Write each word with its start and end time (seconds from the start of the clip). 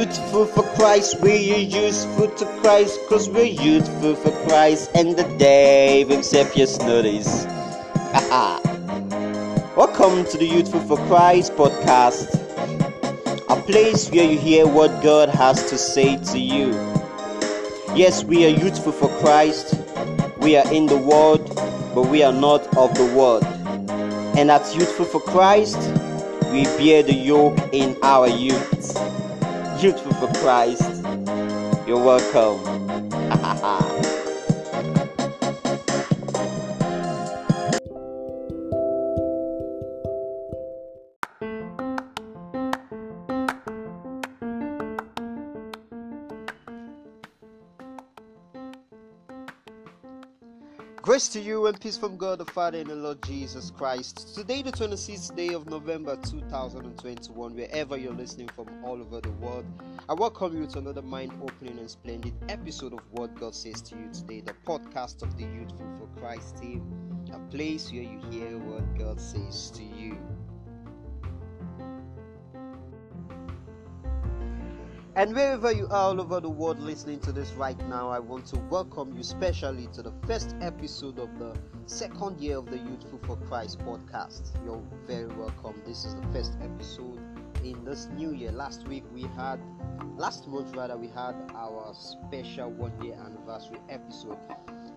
youthful 0.00 0.46
for 0.46 0.62
Christ. 0.76 1.20
We're 1.20 1.58
useful 1.58 2.28
to 2.28 2.46
Christ, 2.62 2.98
cause 3.10 3.28
we're 3.28 3.44
youthful 3.44 4.14
for 4.14 4.30
Christ. 4.48 4.90
And 4.94 5.14
the 5.14 5.24
day 5.36 6.00
accept 6.02 6.56
your 6.56 6.68
notice. 6.78 7.44
Welcome 9.76 10.24
to 10.24 10.38
the 10.38 10.46
Youthful 10.46 10.80
for 10.80 10.96
Christ 11.06 11.52
podcast, 11.52 12.32
a 13.50 13.62
place 13.62 14.10
where 14.10 14.24
you 14.24 14.38
hear 14.38 14.66
what 14.66 15.02
God 15.02 15.28
has 15.28 15.68
to 15.68 15.76
say 15.76 16.16
to 16.32 16.38
you. 16.38 16.70
Yes, 17.94 18.24
we 18.24 18.46
are 18.46 18.56
youthful 18.56 18.92
for 18.92 19.08
Christ. 19.20 19.74
We 20.38 20.56
are 20.56 20.72
in 20.72 20.86
the 20.86 20.96
world, 20.96 21.46
but 21.94 22.08
we 22.08 22.22
are 22.22 22.32
not 22.32 22.62
of 22.74 22.94
the 22.94 23.04
world. 23.14 23.44
And 24.38 24.50
at 24.50 24.74
Youthful 24.74 25.04
for 25.04 25.20
Christ, 25.20 25.76
we 26.50 26.64
bear 26.78 27.02
the 27.02 27.12
yoke 27.12 27.58
in 27.72 27.98
our 28.02 28.28
youth. 28.28 28.79
For 30.20 30.28
Christ, 30.34 31.02
you're 31.86 31.96
welcome. 31.96 32.69
To 51.30 51.40
you 51.40 51.66
and 51.68 51.80
peace 51.80 51.96
from 51.96 52.16
God 52.16 52.40
the 52.40 52.44
Father 52.44 52.78
and 52.78 52.90
the 52.90 52.94
Lord 52.96 53.22
Jesus 53.22 53.70
Christ. 53.70 54.34
Today, 54.34 54.62
the 54.62 54.72
26th 54.72 55.36
day 55.36 55.54
of 55.54 55.70
November 55.70 56.16
2021, 56.24 57.54
wherever 57.54 57.96
you're 57.96 58.12
listening 58.12 58.48
from 58.48 58.66
all 58.82 59.00
over 59.00 59.20
the 59.20 59.30
world, 59.34 59.64
I 60.08 60.14
welcome 60.14 60.60
you 60.60 60.66
to 60.66 60.78
another 60.78 61.02
mind 61.02 61.30
opening 61.40 61.78
and 61.78 61.88
splendid 61.88 62.34
episode 62.48 62.94
of 62.94 63.00
What 63.12 63.38
God 63.38 63.54
Says 63.54 63.80
to 63.82 63.94
You 63.94 64.08
Today, 64.12 64.40
the 64.40 64.54
podcast 64.66 65.22
of 65.22 65.36
the 65.36 65.44
Youthful 65.44 65.86
for 66.00 66.20
Christ 66.20 66.58
team, 66.58 66.82
a 67.32 67.38
place 67.48 67.92
where 67.92 68.02
you 68.02 68.20
hear 68.28 68.58
what 68.58 68.98
God 68.98 69.20
says 69.20 69.70
to 69.76 69.84
you. 69.84 70.18
And 75.16 75.34
wherever 75.34 75.72
you 75.72 75.86
are 75.86 76.10
all 76.10 76.20
over 76.20 76.38
the 76.38 76.48
world 76.48 76.78
listening 76.78 77.18
to 77.20 77.32
this 77.32 77.50
right 77.52 77.76
now, 77.88 78.10
I 78.10 78.20
want 78.20 78.46
to 78.46 78.58
welcome 78.70 79.12
you 79.16 79.24
specially 79.24 79.88
to 79.88 80.02
the 80.02 80.12
first 80.24 80.54
episode 80.60 81.18
of 81.18 81.36
the 81.36 81.56
second 81.86 82.40
year 82.40 82.58
of 82.58 82.66
the 82.66 82.78
Youthful 82.78 83.18
for 83.26 83.36
Christ 83.48 83.80
podcast. 83.80 84.54
You're 84.64 84.80
very 85.08 85.26
welcome. 85.34 85.82
This 85.84 86.04
is 86.04 86.14
the 86.14 86.22
first 86.32 86.56
episode 86.62 87.18
in 87.64 87.84
this 87.84 88.06
new 88.14 88.32
year. 88.32 88.52
Last 88.52 88.86
week 88.86 89.02
we 89.12 89.22
had, 89.34 89.58
last 90.16 90.46
month 90.46 90.76
rather, 90.76 90.96
we 90.96 91.08
had 91.08 91.34
our 91.56 91.92
special 91.92 92.70
one 92.70 92.92
year 93.02 93.14
anniversary 93.14 93.80
episode. 93.88 94.38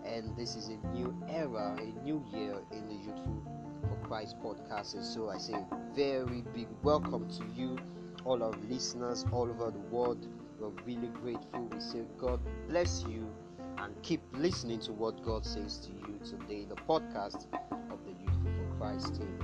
And 0.04 0.36
this 0.36 0.54
is 0.54 0.68
a 0.68 0.76
new 0.96 1.12
era, 1.28 1.76
a 1.76 2.04
new 2.04 2.24
year 2.32 2.54
in 2.70 2.86
the 2.86 2.94
Youthful 2.94 3.42
for 3.88 4.06
Christ 4.06 4.36
podcast. 4.40 4.94
And 4.94 5.04
so 5.04 5.28
I 5.28 5.38
say 5.38 5.56
very 5.92 6.44
big 6.54 6.68
welcome 6.84 7.28
to 7.30 7.44
you 7.56 7.76
all 8.24 8.42
our 8.42 8.54
listeners 8.68 9.24
all 9.32 9.50
over 9.50 9.70
the 9.70 9.78
world. 9.94 10.26
We're 10.58 10.68
really 10.86 11.08
grateful. 11.08 11.68
We 11.72 11.80
say 11.80 12.04
God 12.18 12.40
bless 12.68 13.04
you 13.08 13.28
and 13.78 13.94
keep 14.02 14.22
listening 14.32 14.80
to 14.80 14.92
what 14.92 15.22
God 15.22 15.44
says 15.44 15.78
to 15.78 15.90
you 15.92 16.18
today, 16.24 16.64
the 16.64 16.76
podcast 16.76 17.46
of 17.90 17.98
the 18.04 18.12
Youthful 18.12 18.52
for 18.56 18.76
Christ 18.78 19.16
team. 19.16 19.38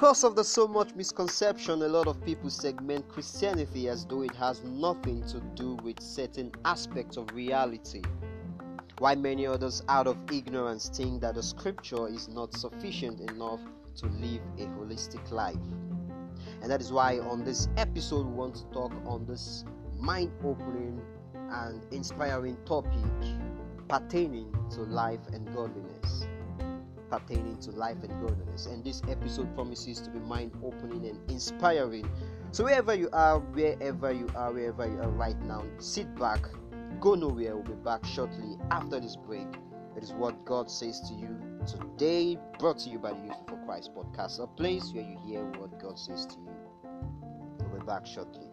Because 0.00 0.22
of 0.22 0.36
the 0.36 0.44
so 0.44 0.68
much 0.68 0.94
misconception, 0.94 1.82
a 1.82 1.88
lot 1.88 2.06
of 2.06 2.24
people 2.24 2.48
segment 2.48 3.08
Christianity 3.08 3.88
as 3.88 4.04
though 4.04 4.22
it 4.22 4.32
has 4.36 4.62
nothing 4.62 5.26
to 5.26 5.40
do 5.56 5.74
with 5.82 6.00
certain 6.00 6.52
aspects 6.64 7.16
of 7.16 7.28
reality. 7.34 8.02
Why 8.98 9.16
many 9.16 9.44
others, 9.44 9.82
out 9.88 10.06
of 10.06 10.16
ignorance, 10.30 10.88
think 10.88 11.20
that 11.22 11.34
the 11.34 11.42
scripture 11.42 12.06
is 12.06 12.28
not 12.28 12.54
sufficient 12.54 13.28
enough 13.28 13.58
to 13.96 14.06
live 14.06 14.40
a 14.58 14.66
holistic 14.78 15.32
life. 15.32 15.56
And 16.62 16.70
that 16.70 16.80
is 16.80 16.92
why 16.92 17.18
on 17.18 17.42
this 17.42 17.66
episode, 17.76 18.24
we 18.24 18.34
want 18.34 18.54
to 18.54 18.64
talk 18.66 18.92
on 19.04 19.26
this 19.26 19.64
mind 19.98 20.30
opening 20.44 21.02
and 21.34 21.84
inspiring 21.90 22.56
topic 22.64 22.92
pertaining 23.88 24.54
to 24.70 24.82
life 24.82 25.26
and 25.32 25.52
godliness 25.52 26.28
pertaining 27.10 27.58
to 27.58 27.70
life 27.72 27.96
and 28.02 28.20
godliness. 28.20 28.66
And 28.66 28.84
this 28.84 29.02
episode 29.08 29.54
promises 29.54 30.00
to 30.00 30.10
be 30.10 30.18
mind 30.20 30.52
opening 30.64 31.06
and 31.06 31.30
inspiring. 31.30 32.08
So, 32.50 32.64
wherever 32.64 32.94
you 32.94 33.08
are, 33.12 33.38
wherever 33.38 34.12
you 34.12 34.28
are, 34.34 34.52
wherever 34.52 34.86
you 34.86 34.98
are 35.00 35.10
right 35.10 35.40
now, 35.42 35.64
sit 35.78 36.14
back, 36.16 36.46
go 37.00 37.14
nowhere. 37.14 37.56
We'll 37.56 37.76
be 37.76 37.82
back 37.84 38.04
shortly 38.04 38.56
after 38.70 39.00
this 39.00 39.16
break. 39.16 39.48
It 39.96 40.02
is 40.02 40.12
what 40.12 40.44
God 40.44 40.70
says 40.70 41.00
to 41.08 41.14
you 41.14 41.36
today, 41.66 42.38
brought 42.58 42.78
to 42.80 42.90
you 42.90 42.98
by 42.98 43.12
the 43.12 43.20
Youth 43.20 43.36
for 43.48 43.56
Christ 43.66 43.90
podcast, 43.94 44.40
a 44.40 44.46
place 44.46 44.92
where 44.92 45.04
you 45.04 45.18
hear 45.26 45.44
what 45.58 45.80
God 45.80 45.98
says 45.98 46.26
to 46.26 46.34
you. 46.34 46.56
We'll 47.70 47.80
be 47.80 47.86
back 47.86 48.06
shortly. 48.06 48.47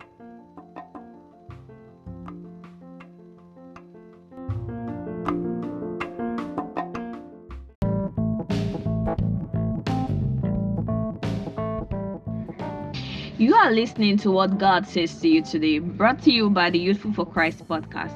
You 13.55 13.61
are 13.61 13.71
listening 13.71 14.17
to 14.17 14.31
what 14.31 14.57
God 14.57 14.85
says 14.85 15.15
to 15.21 15.29
you 15.29 15.41
today, 15.41 15.79
brought 15.79 16.21
to 16.23 16.31
you 16.31 16.49
by 16.49 16.69
the 16.69 16.77
Youthful 16.77 17.13
for 17.13 17.25
Christ 17.25 17.65
podcast. 17.69 18.13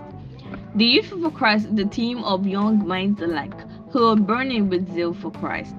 The 0.76 0.84
Youthful 0.84 1.22
for 1.22 1.32
Christ 1.32 1.68
is 1.68 1.76
the 1.76 1.86
team 1.86 2.22
of 2.26 2.46
young 2.46 2.86
minds 2.86 3.22
alike 3.22 3.54
who 3.90 4.06
are 4.08 4.18
burning 4.18 4.68
with 4.68 4.94
zeal 4.94 5.14
for 5.14 5.32
Christ. 5.32 5.76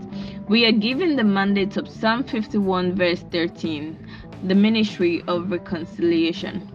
We 0.49 0.65
are 0.65 0.73
given 0.73 1.15
the 1.15 1.25
mandate 1.25 1.77
of 1.77 1.91
Psalm 1.91 2.25
51, 2.25 2.95
verse 2.95 3.23
13, 3.31 3.99
the 4.45 4.55
ministry 4.55 5.23
of 5.29 5.51
reconciliation. 5.51 6.67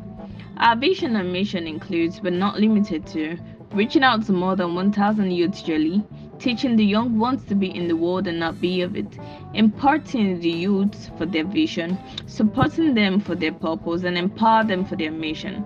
Our 0.57 0.75
vision 0.75 1.15
and 1.15 1.33
mission 1.33 1.65
includes, 1.65 2.19
but 2.19 2.33
not 2.33 2.59
limited 2.59 3.07
to, 3.07 3.35
reaching 3.71 4.03
out 4.03 4.27
to 4.27 4.31
more 4.31 4.55
than 4.55 4.75
1,000 4.75 5.31
youths 5.31 5.67
yearly, 5.67 6.03
teaching 6.39 6.75
the 6.75 6.85
young 6.85 7.17
ones 7.17 7.43
to 7.45 7.55
be 7.55 7.75
in 7.75 7.87
the 7.87 7.95
world 7.95 8.27
and 8.27 8.39
not 8.39 8.61
be 8.61 8.81
of 8.81 8.95
it, 8.95 9.17
imparting 9.53 10.39
the 10.39 10.49
youths 10.49 11.09
for 11.17 11.25
their 11.25 11.45
vision, 11.45 11.97
supporting 12.25 12.93
them 12.93 13.19
for 13.19 13.35
their 13.35 13.53
purpose, 13.53 14.03
and 14.03 14.17
empower 14.17 14.63
them 14.63 14.85
for 14.85 14.95
their 14.95 15.11
mission. 15.11 15.65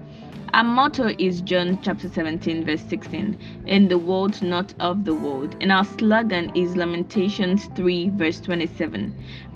Our 0.51 0.63
motto 0.63 1.13
is 1.19 1.41
John 1.41 1.77
chapter 1.83 2.09
17, 2.09 2.65
verse 2.65 2.81
16, 2.81 3.37
in 3.67 3.87
the 3.87 3.99
world, 3.99 4.41
not 4.41 4.73
of 4.79 5.05
the 5.05 5.13
world. 5.13 5.55
And 5.61 5.71
our 5.71 5.85
slogan 5.85 6.51
is 6.55 6.75
Lamentations 6.75 7.65
3, 7.75 8.09
verse 8.15 8.39
27. 8.39 9.13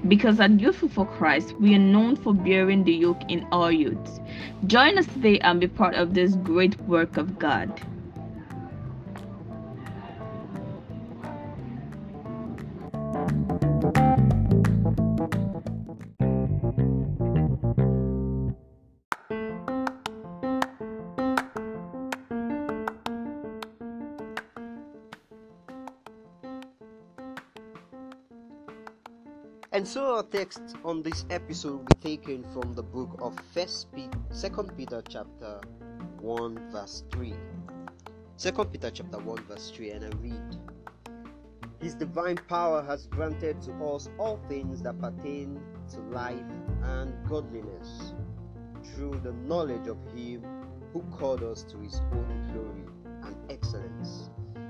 Because 0.07 0.40
at 0.40 0.59
Youthful 0.59 0.90
for 0.90 1.07
Christ, 1.07 1.56
we 1.59 1.74
are 1.74 1.80
known 1.80 2.16
for 2.16 2.31
bearing 2.35 2.84
the 2.84 2.94
yoke 2.94 3.24
in 3.28 3.44
our 3.51 3.72
youths. 3.72 4.19
Join 4.68 5.00
us 5.00 5.07
today 5.07 5.40
and 5.40 5.59
be 5.59 5.68
part 5.68 5.95
of 5.95 6.13
this 6.13 6.35
great 6.35 6.80
work 6.81 7.18
of 7.18 7.40
God. 7.40 7.72
Our 30.23 30.29
text 30.29 30.77
on 30.85 31.01
this 31.03 31.25
episode 31.29 31.79
will 31.79 31.85
be 31.85 31.95
taken 31.95 32.43
from 32.53 32.73
the 32.73 32.83
book 32.83 33.17
of 33.19 33.37
First 33.53 33.91
Peter, 33.93 34.17
Second 34.29 34.71
Peter 34.77 35.01
chapter 35.09 35.59
1 36.21 36.71
verse 36.71 37.03
3. 37.11 37.33
Second 38.37 38.71
Peter 38.71 38.89
chapter 38.89 39.17
1 39.17 39.43
verse 39.45 39.71
3 39.71 39.91
and 39.91 40.05
I 40.05 40.17
read 40.19 40.57
His 41.81 41.95
divine 41.95 42.37
power 42.47 42.81
has 42.83 43.07
granted 43.07 43.61
to 43.63 43.73
us 43.85 44.09
all 44.17 44.39
things 44.47 44.81
that 44.83 44.99
pertain 45.01 45.59
to 45.93 45.99
life 46.15 46.39
and 46.83 47.13
godliness 47.27 48.13
through 48.85 49.19
the 49.23 49.33
knowledge 49.33 49.87
of 49.87 49.97
him 50.15 50.45
who 50.93 51.01
called 51.17 51.43
us 51.43 51.63
to 51.63 51.77
his 51.79 51.99
own 52.13 52.49
glory 52.53 52.85
and 53.23 53.35
excellence. 53.51 54.29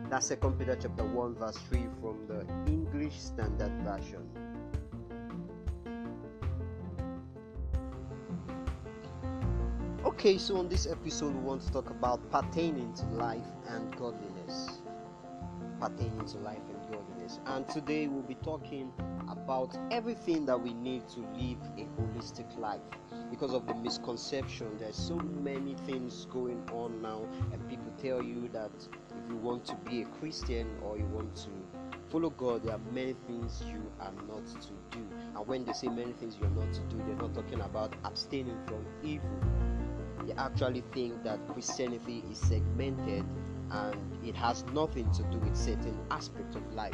That's 0.09 0.25
Second 0.25 0.57
Peter 0.57 0.77
chapter 0.81 1.03
1 1.03 1.35
verse 1.35 1.57
3 1.69 1.85
from 2.01 2.25
the 2.27 2.71
English 2.71 3.19
Standard 3.19 3.73
Version. 3.83 4.42
Okay, 10.13 10.37
so 10.37 10.57
on 10.57 10.69
this 10.69 10.85
episode, 10.85 11.33
we 11.33 11.41
want 11.41 11.63
to 11.63 11.71
talk 11.71 11.89
about 11.89 12.21
pertaining 12.29 12.93
to 12.93 13.05
life 13.07 13.47
and 13.67 13.93
godliness. 13.97 14.79
Pertaining 15.81 16.25
to 16.27 16.37
life 16.37 16.61
and 16.69 16.91
godliness. 16.91 17.39
And 17.47 17.67
today, 17.67 18.05
we'll 18.05 18.21
be 18.21 18.35
talking 18.35 18.93
about 19.27 19.75
everything 19.89 20.45
that 20.45 20.61
we 20.61 20.71
need 20.75 21.09
to 21.09 21.21
live 21.21 21.57
a 21.79 21.87
holistic 21.99 22.57
life. 22.59 22.79
Because 23.31 23.53
of 23.53 23.65
the 23.65 23.73
misconception, 23.73 24.77
there's 24.77 24.95
so 24.95 25.15
many 25.15 25.73
things 25.87 26.27
going 26.31 26.61
on 26.71 27.01
now, 27.01 27.25
and 27.51 27.67
people 27.67 27.91
tell 27.99 28.21
you 28.21 28.47
that 28.53 28.71
if 28.75 29.29
you 29.29 29.35
want 29.37 29.65
to 29.65 29.75
be 29.89 30.03
a 30.03 30.05
Christian 30.05 30.69
or 30.83 30.95
you 30.95 31.05
want 31.05 31.35
to 31.37 31.49
follow 32.09 32.29
God, 32.29 32.63
there 32.63 32.75
are 32.75 32.91
many 32.93 33.15
things 33.25 33.63
you 33.67 33.81
are 33.99 34.13
not 34.27 34.45
to 34.61 34.69
do. 34.91 35.03
And 35.35 35.47
when 35.47 35.65
they 35.65 35.73
say 35.73 35.87
many 35.87 36.13
things 36.13 36.37
you're 36.39 36.51
not 36.51 36.71
to 36.71 36.81
do, 36.81 36.97
they're 37.07 37.15
not 37.15 37.33
talking 37.33 37.61
about 37.61 37.95
abstaining 38.05 38.59
from 38.67 38.85
evil 39.03 39.41
they 40.25 40.33
actually 40.33 40.83
think 40.93 41.23
that 41.23 41.39
Christianity 41.53 42.23
is 42.31 42.37
segmented 42.37 43.25
and 43.71 43.95
it 44.25 44.35
has 44.35 44.63
nothing 44.73 45.11
to 45.11 45.23
do 45.23 45.37
with 45.39 45.55
certain 45.55 45.97
aspects 46.11 46.55
of 46.55 46.73
life. 46.73 46.93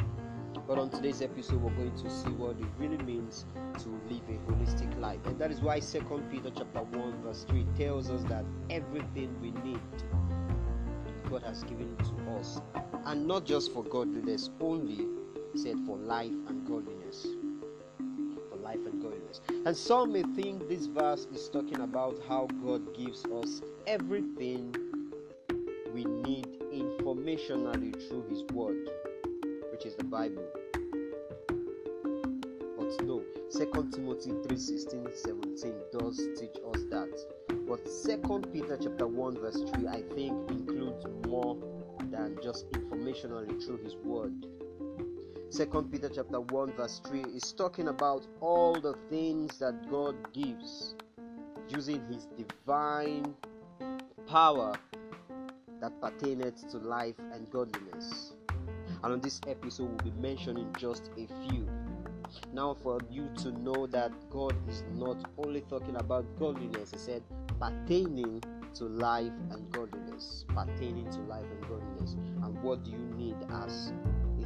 But 0.66 0.78
on 0.78 0.90
today's 0.90 1.22
episode, 1.22 1.62
we're 1.62 1.70
going 1.70 1.96
to 1.96 2.10
see 2.10 2.30
what 2.30 2.56
it 2.58 2.66
really 2.78 2.98
means 2.98 3.44
to 3.78 3.88
live 4.08 4.22
a 4.28 4.50
holistic 4.50 5.00
life. 5.00 5.18
And 5.24 5.38
that 5.38 5.50
is 5.50 5.60
why 5.60 5.80
2 5.80 6.00
Peter 6.30 6.50
chapter 6.56 6.82
1, 6.82 7.22
verse 7.22 7.44
3 7.48 7.66
tells 7.76 8.10
us 8.10 8.22
that 8.24 8.44
everything 8.68 9.34
we 9.40 9.50
need 9.68 9.80
God 11.28 11.42
has 11.44 11.62
given 11.64 11.96
to 11.96 12.38
us. 12.38 12.60
And 13.04 13.26
not 13.26 13.44
just 13.44 13.72
for 13.72 13.84
godliness 13.84 14.50
only, 14.60 15.06
said 15.54 15.76
for 15.86 15.96
life 15.96 16.32
and 16.48 16.66
godliness. 16.66 17.26
And 19.66 19.76
some 19.76 20.12
may 20.14 20.22
think 20.22 20.68
this 20.70 20.86
verse 20.86 21.26
is 21.34 21.50
talking 21.50 21.80
about 21.80 22.18
how 22.26 22.48
God 22.64 22.94
gives 22.94 23.26
us 23.26 23.60
everything 23.86 24.74
we 25.92 26.04
need 26.04 26.46
informationally 26.72 27.92
through 28.08 28.24
His 28.30 28.42
Word, 28.54 28.88
which 29.70 29.84
is 29.84 29.96
the 29.96 30.04
Bible. 30.04 30.42
But 32.78 33.04
no, 33.04 33.22
2 33.52 33.90
Timothy 33.92 34.32
3 34.48 34.56
16 34.56 35.08
17 35.12 35.74
does 35.92 36.16
teach 36.38 36.56
us 36.74 36.82
that. 36.90 37.10
But 37.68 37.84
2 37.84 38.42
Peter 38.54 38.78
chapter 38.82 39.06
1 39.06 39.40
verse 39.40 39.62
3 39.74 39.88
I 39.88 40.00
think 40.14 40.50
includes 40.50 41.04
more 41.26 41.58
than 42.10 42.38
just 42.42 42.70
informationally 42.72 43.62
through 43.62 43.78
his 43.84 43.94
word. 43.96 44.32
Second 45.50 45.90
Peter 45.90 46.08
chapter 46.08 46.40
1 46.40 46.74
verse 46.76 47.00
3 47.08 47.22
is 47.34 47.52
talking 47.52 47.88
about 47.88 48.24
all 48.40 48.80
the 48.80 48.94
things 49.08 49.58
that 49.58 49.90
God 49.90 50.14
gives 50.32 50.94
using 51.68 52.00
his 52.06 52.28
divine 52.38 53.34
power 54.28 54.76
that 55.80 56.00
pertaineth 56.00 56.70
to 56.70 56.78
life 56.78 57.16
and 57.32 57.50
godliness. 57.50 58.34
And 59.02 59.12
on 59.14 59.20
this 59.20 59.40
episode 59.48 59.88
we'll 59.88 60.12
be 60.12 60.20
mentioning 60.20 60.72
just 60.78 61.10
a 61.18 61.26
few. 61.48 61.68
Now 62.52 62.76
for 62.80 63.00
you 63.10 63.28
to 63.38 63.50
know 63.50 63.88
that 63.88 64.12
God 64.30 64.54
is 64.68 64.84
not 64.94 65.16
only 65.36 65.62
talking 65.62 65.96
about 65.96 66.26
godliness, 66.38 66.92
he 66.92 66.98
said 66.98 67.24
pertaining 67.58 68.40
to 68.74 68.84
life 68.84 69.32
and 69.50 69.68
godliness. 69.72 70.44
Pertaining 70.46 71.10
to 71.10 71.18
life 71.22 71.46
and 71.50 71.60
godliness. 71.62 72.12
And 72.40 72.62
what 72.62 72.84
do 72.84 72.92
you 72.92 72.98
need 73.16 73.36
as 73.50 73.92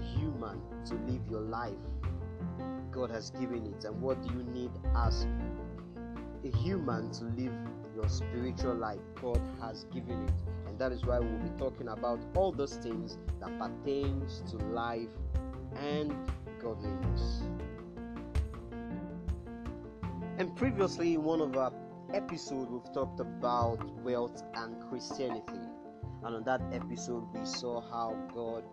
human 0.05 0.61
to 0.87 0.95
live 0.95 1.21
your 1.31 1.41
life 1.41 1.75
God 2.95 3.11
has 3.11 3.31
given 3.31 3.67
it, 3.67 3.85
and 3.85 4.01
what 4.01 4.23
do 4.23 4.33
you 4.33 4.45
need 4.45 4.71
as 4.97 5.27
a 6.45 6.57
human 6.59 7.11
to 7.11 7.25
live 7.25 7.53
your 7.95 8.09
spiritual 8.09 8.75
life 8.75 9.01
God 9.21 9.41
has 9.61 9.85
given 9.93 10.25
it. 10.25 10.35
And 10.67 10.79
that 10.79 10.93
is 10.93 11.05
why 11.05 11.19
we'll 11.19 11.39
be 11.39 11.51
talking 11.59 11.89
about 11.89 12.21
all 12.35 12.53
those 12.53 12.77
things 12.77 13.19
that 13.41 13.59
pertains 13.59 14.43
to 14.51 14.57
life 14.57 15.11
and 15.77 16.15
godliness. 16.61 17.43
And 20.39 20.55
previously 20.57 21.15
in 21.15 21.23
one 21.23 21.41
of 21.41 21.57
our 21.57 21.73
episodes 22.13 22.71
we've 22.71 22.93
talked 22.93 23.21
about 23.21 23.79
wealth 24.01 24.43
and 24.55 24.81
Christianity. 24.89 25.61
And 26.25 26.37
on 26.37 26.45
that 26.45 26.63
episode 26.73 27.25
we 27.33 27.45
saw 27.45 27.81
how 27.81 28.17
God 28.35 28.65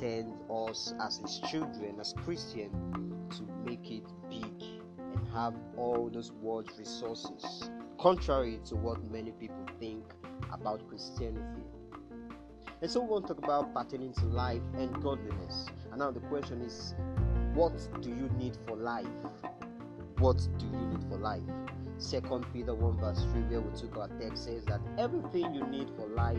intend 0.00 0.34
us 0.50 0.94
as 1.00 1.18
his 1.18 1.40
children, 1.50 1.98
as 2.00 2.14
Christians, 2.24 3.36
to 3.36 3.42
make 3.64 3.90
it 3.90 4.04
big 4.28 4.62
and 4.98 5.28
have 5.34 5.54
all 5.76 6.08
those 6.12 6.32
world 6.32 6.70
resources, 6.78 7.70
contrary 7.98 8.60
to 8.66 8.76
what 8.76 9.02
many 9.10 9.32
people 9.32 9.64
think 9.80 10.04
about 10.52 10.86
Christianity. 10.88 11.62
And 12.80 12.90
so 12.90 13.00
we 13.00 13.08
want 13.08 13.26
to 13.26 13.34
talk 13.34 13.44
about 13.44 13.74
pertaining 13.74 14.12
to 14.14 14.26
life 14.26 14.62
and 14.76 15.02
godliness. 15.02 15.66
And 15.90 15.98
now 15.98 16.12
the 16.12 16.20
question 16.20 16.62
is, 16.62 16.94
what 17.54 17.72
do 18.00 18.10
you 18.10 18.30
need 18.38 18.56
for 18.66 18.76
life? 18.76 19.06
What 20.18 20.38
do 20.58 20.66
you 20.66 20.86
need 20.86 21.02
for 21.08 21.18
life? 21.18 21.42
Second 21.98 22.46
Peter 22.52 22.74
1 22.74 22.98
verse 22.98 23.24
3, 23.32 23.42
where 23.42 23.60
we 23.60 23.76
took 23.76 23.96
our 23.98 24.08
text, 24.20 24.44
says 24.44 24.64
that 24.66 24.80
everything 24.98 25.52
you 25.52 25.66
need 25.66 25.88
for 25.96 26.06
life, 26.06 26.38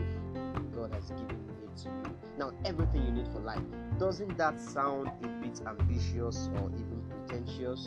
God 0.74 0.92
has 0.94 1.10
given 1.10 1.36
it 1.62 1.76
to 1.82 1.88
you. 1.88 2.16
Now, 2.38 2.52
everything 2.64 3.04
you 3.04 3.12
need 3.12 3.28
for 3.28 3.40
life. 3.40 3.60
Doesn't 3.98 4.38
that 4.38 4.58
sound 4.58 5.08
a 5.22 5.28
bit 5.42 5.60
ambitious 5.66 6.48
or 6.56 6.70
even 6.70 7.02
pretentious? 7.10 7.86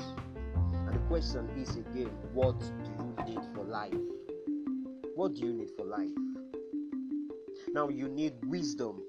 And 0.72 0.94
the 0.94 1.00
question 1.08 1.50
is 1.58 1.75
again, 1.75 2.12
what 2.34 2.60
do 2.60 2.92
you 3.00 3.16
need 3.25 3.42
for 3.56 3.64
life? 3.64 3.94
What 5.16 5.34
do 5.34 5.42
you 5.42 5.54
need 5.54 5.72
for 5.75 5.86
life? 5.86 6.12
Now, 7.74 7.90
you 7.90 8.08
need 8.08 8.34
wisdom. 8.46 9.02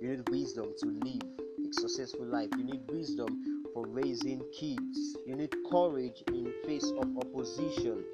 You 0.00 0.16
need 0.16 0.28
wisdom 0.30 0.72
to 0.80 0.86
live 0.86 1.22
a 1.68 1.72
successful 1.80 2.24
life. 2.24 2.48
You 2.56 2.64
need 2.64 2.80
wisdom 2.90 3.57
for 3.78 3.86
raising 3.88 4.42
kids. 4.52 5.16
You 5.24 5.36
need 5.36 5.54
courage 5.70 6.24
in 6.28 6.52
face 6.66 6.90
of 7.00 7.16
opposition. 7.16 8.04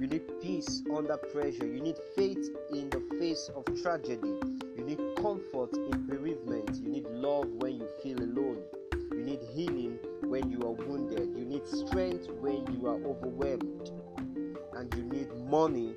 You 0.00 0.06
need 0.06 0.22
peace 0.40 0.82
under 0.94 1.16
pressure. 1.16 1.66
You 1.66 1.80
need 1.80 1.96
faith 2.14 2.48
in 2.72 2.88
the 2.90 3.02
face 3.18 3.50
of 3.56 3.64
tragedy. 3.82 4.34
You 4.76 4.84
need 4.84 5.00
comfort 5.16 5.76
in 5.76 6.06
bereavement. 6.06 6.78
You 6.80 6.88
need 6.88 7.06
love 7.08 7.48
when 7.48 7.76
you 7.76 7.88
feel 8.00 8.18
alone. 8.22 8.62
You 8.92 9.24
need 9.24 9.40
healing 9.54 9.98
when 10.22 10.50
you 10.52 10.60
are 10.62 10.86
wounded. 10.86 11.36
You 11.36 11.44
need 11.44 11.66
strength 11.66 12.28
when 12.40 12.64
you 12.72 12.86
are 12.86 13.02
overwhelmed. 13.04 13.90
And 14.74 14.94
you 14.94 15.02
need 15.02 15.34
money 15.50 15.96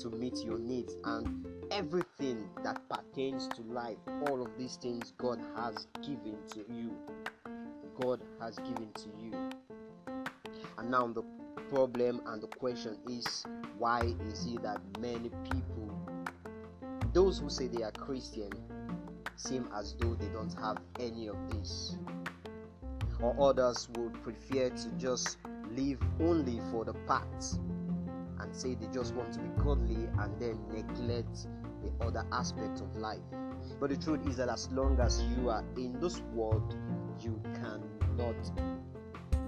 to 0.00 0.10
meet 0.10 0.36
your 0.44 0.58
needs 0.58 0.94
and 1.04 1.46
everything 1.70 2.50
that 2.64 2.82
pertains 2.90 3.48
to 3.48 3.62
life. 3.62 3.96
All 4.28 4.42
of 4.42 4.48
these 4.58 4.76
things 4.76 5.14
God 5.16 5.40
has 5.56 5.86
given 6.02 6.36
to 6.50 6.64
you. 6.70 6.90
God 8.00 8.20
has 8.40 8.56
given 8.56 8.88
to 8.94 9.08
you. 9.20 9.50
And 10.78 10.90
now 10.90 11.06
the 11.06 11.22
problem 11.70 12.20
and 12.26 12.42
the 12.42 12.46
question 12.48 12.98
is 13.08 13.44
why 13.78 14.00
is 14.28 14.46
it 14.46 14.62
that 14.62 14.80
many 15.00 15.30
people, 15.50 15.90
those 17.12 17.38
who 17.38 17.48
say 17.48 17.68
they 17.68 17.82
are 17.82 17.92
Christian, 17.92 18.50
seem 19.36 19.68
as 19.74 19.94
though 19.98 20.14
they 20.14 20.28
don't 20.28 20.54
have 20.60 20.78
any 21.00 21.28
of 21.28 21.36
this? 21.50 21.96
Or 23.20 23.36
others 23.40 23.88
would 23.96 24.22
prefer 24.22 24.70
to 24.70 24.88
just 24.98 25.38
live 25.70 26.00
only 26.20 26.60
for 26.70 26.84
the 26.84 26.94
parts 27.06 27.58
and 28.40 28.54
say 28.54 28.74
they 28.74 28.86
just 28.92 29.14
want 29.14 29.32
to 29.32 29.38
be 29.38 29.48
godly 29.62 30.08
and 30.18 30.40
then 30.40 30.58
neglect 30.72 31.46
the 31.82 32.04
other 32.04 32.26
aspects 32.32 32.80
of 32.80 32.94
life. 32.96 33.20
But 33.80 33.90
the 33.90 33.96
truth 33.96 34.26
is 34.26 34.36
that 34.36 34.48
as 34.48 34.70
long 34.72 34.98
as 35.00 35.22
you 35.36 35.48
are 35.48 35.64
in 35.76 35.98
this 36.00 36.20
world, 36.34 36.76
you 37.24 37.40
cannot 37.54 38.36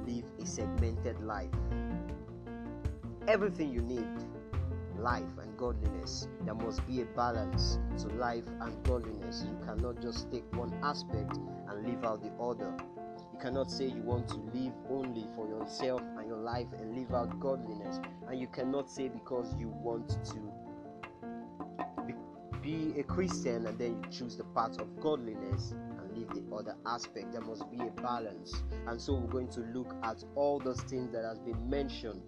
live 0.06 0.24
a 0.40 0.46
segmented 0.46 1.20
life. 1.20 1.50
Everything 3.26 3.72
you 3.72 3.80
need 3.80 4.06
life 4.98 5.38
and 5.42 5.56
godliness. 5.56 6.28
There 6.44 6.54
must 6.54 6.86
be 6.86 7.00
a 7.00 7.04
balance 7.04 7.78
to 7.98 8.08
life 8.14 8.44
and 8.60 8.82
godliness. 8.84 9.44
You 9.46 9.58
cannot 9.66 10.00
just 10.00 10.30
take 10.30 10.44
one 10.54 10.72
aspect 10.82 11.38
and 11.68 11.86
leave 11.86 12.04
out 12.04 12.22
the 12.22 12.30
other. 12.42 12.72
You 13.32 13.38
cannot 13.40 13.70
say 13.70 13.86
you 13.86 14.02
want 14.02 14.28
to 14.28 14.36
live 14.54 14.72
only 14.88 15.26
for 15.34 15.48
yourself 15.48 16.00
and 16.18 16.28
your 16.28 16.38
life 16.38 16.68
and 16.78 16.94
leave 16.94 17.12
out 17.12 17.38
godliness. 17.40 18.00
And 18.28 18.38
you 18.38 18.46
cannot 18.46 18.90
say 18.90 19.08
because 19.08 19.54
you 19.58 19.68
want 19.68 20.08
to 20.26 20.52
be 22.62 22.98
a 22.98 23.02
Christian 23.02 23.66
and 23.66 23.78
then 23.78 24.02
you 24.02 24.10
choose 24.10 24.36
the 24.36 24.44
path 24.44 24.78
of 24.78 25.00
godliness 25.00 25.74
the 26.28 26.42
other 26.54 26.76
aspect. 26.86 27.32
There 27.32 27.40
must 27.40 27.70
be 27.70 27.78
a 27.78 27.90
balance. 28.02 28.62
And 28.86 29.00
so 29.00 29.14
we're 29.14 29.30
going 29.30 29.48
to 29.48 29.60
look 29.74 29.94
at 30.02 30.24
all 30.34 30.58
those 30.58 30.80
things 30.82 31.12
that 31.12 31.24
has 31.24 31.38
been 31.38 31.68
mentioned, 31.68 32.22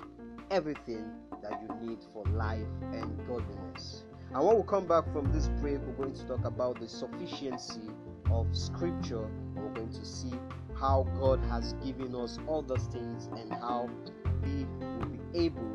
everything 0.50 1.05
that 1.43 1.61
you 1.62 1.88
need 1.88 1.99
for 2.12 2.25
life 2.33 2.67
and 2.93 3.19
godliness. 3.26 4.05
And 4.35 4.45
when 4.45 4.57
we 4.57 4.62
come 4.65 4.87
back 4.87 5.05
from 5.12 5.33
this 5.33 5.49
break, 5.61 5.79
we're 5.87 6.05
going 6.05 6.15
to 6.15 6.26
talk 6.26 6.45
about 6.45 6.81
the 6.81 6.88
sufficiency 6.88 7.88
of 8.31 8.47
scripture. 8.53 9.29
We're 9.55 9.71
going 9.71 9.93
to 9.93 10.05
see 10.05 10.33
how 10.79 11.07
God 11.19 11.41
has 11.49 11.75
given 11.85 12.15
us 12.15 12.38
all 12.47 12.62
those 12.62 12.87
things 12.87 13.29
and 13.33 13.53
how 13.53 13.88
we 14.43 14.67
will 14.79 15.07
be 15.07 15.45
able 15.45 15.75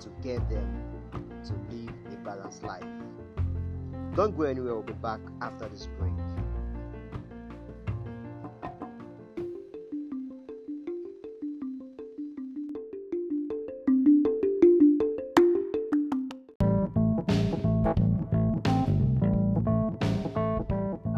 to 0.00 0.08
get 0.22 0.48
them 0.50 0.82
to 1.44 1.52
live 1.74 1.94
a 2.12 2.16
balanced 2.24 2.62
life. 2.62 2.84
Don't 4.14 4.36
go 4.36 4.42
anywhere, 4.42 4.74
we'll 4.74 4.82
be 4.82 4.92
back 4.94 5.20
after 5.40 5.68
this 5.68 5.88
break. 5.98 6.12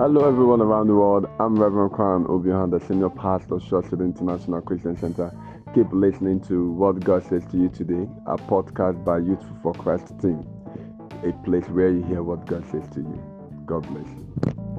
Hello, 0.00 0.26
everyone 0.26 0.62
around 0.62 0.86
the 0.86 0.94
world. 0.94 1.26
I'm 1.38 1.56
Reverend 1.56 1.92
Kwan 1.92 2.24
Obihan, 2.24 2.70
Senior 2.88 3.10
Pastor 3.10 3.56
of 3.56 3.62
Shortfield 3.62 4.00
International 4.00 4.62
Christian 4.62 4.96
Center. 4.96 5.30
Keep 5.74 5.92
listening 5.92 6.40
to 6.44 6.72
what 6.72 7.04
God 7.04 7.22
says 7.22 7.44
to 7.50 7.58
you 7.58 7.68
today, 7.68 8.08
a 8.24 8.38
podcast 8.38 9.04
by 9.04 9.18
Youthful 9.18 9.58
for 9.62 9.74
Christ 9.74 10.18
team, 10.18 10.42
a 11.22 11.32
place 11.44 11.68
where 11.68 11.90
you 11.90 12.02
hear 12.04 12.22
what 12.22 12.46
God 12.46 12.64
says 12.70 12.88
to 12.94 13.00
you. 13.00 13.22
God 13.66 13.86
bless 13.88 14.06
you. 14.06 14.69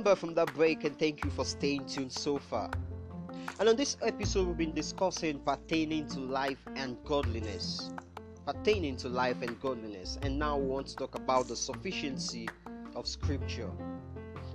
Welcome 0.00 0.12
back 0.12 0.18
from 0.18 0.34
that 0.36 0.54
break 0.54 0.84
and 0.84 0.98
thank 0.98 1.22
you 1.22 1.30
for 1.30 1.44
staying 1.44 1.84
tuned 1.84 2.10
so 2.10 2.38
far. 2.38 2.70
And 3.58 3.68
on 3.68 3.76
this 3.76 3.98
episode, 4.00 4.46
we've 4.46 4.56
been 4.56 4.72
discussing 4.72 5.40
pertaining 5.40 6.08
to 6.08 6.20
life 6.20 6.56
and 6.74 6.96
godliness. 7.04 7.90
Pertaining 8.46 8.96
to 8.96 9.10
life 9.10 9.42
and 9.42 9.60
godliness. 9.60 10.18
And 10.22 10.38
now 10.38 10.56
we 10.56 10.68
want 10.68 10.86
to 10.86 10.96
talk 10.96 11.16
about 11.16 11.48
the 11.48 11.56
sufficiency 11.56 12.48
of 12.96 13.06
Scripture. 13.06 13.70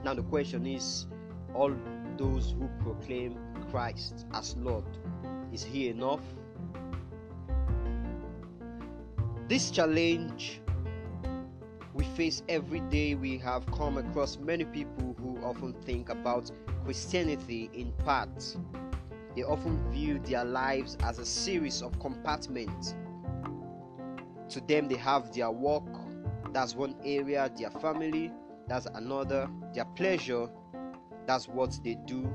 Now, 0.04 0.16
the 0.16 0.24
question 0.24 0.66
is 0.66 1.06
all 1.54 1.76
those 2.18 2.56
who 2.58 2.68
proclaim 2.84 3.38
Christ 3.70 4.26
as 4.34 4.56
Lord, 4.58 4.86
is 5.54 5.64
He 5.64 5.90
enough? 5.90 6.22
This 9.48 9.70
challenge 9.70 10.60
we 11.96 12.04
face 12.04 12.44
every 12.50 12.82
day, 12.82 13.16
we 13.16 13.38
have 13.38 13.66
come 13.68 13.98
across 13.98 14.38
many 14.38 14.66
people 14.66 15.05
often 15.46 15.74
think 15.84 16.10
about 16.10 16.52
Christianity 16.84 17.70
in 17.74 17.92
part. 18.04 18.58
They 19.36 19.44
often 19.44 19.80
view 19.92 20.20
their 20.20 20.46
lives 20.46 20.98
as 21.04 21.20
a 21.20 21.26
series 21.26 21.82
of 21.82 22.00
compartments. 22.00 22.96
To 24.50 24.62
them, 24.62 24.88
they 24.88 24.96
have 24.96 25.34
their 25.34 25.52
work, 25.52 25.84
that's 26.54 26.76
one 26.76 26.96
area, 27.04 27.52
their 27.58 27.70
family, 27.70 28.32
that's 28.68 28.86
another, 28.88 29.50
their 29.74 29.86
pleasure, 29.86 30.48
that's 31.26 31.48
what 31.48 31.78
they 31.84 31.98
do 32.06 32.34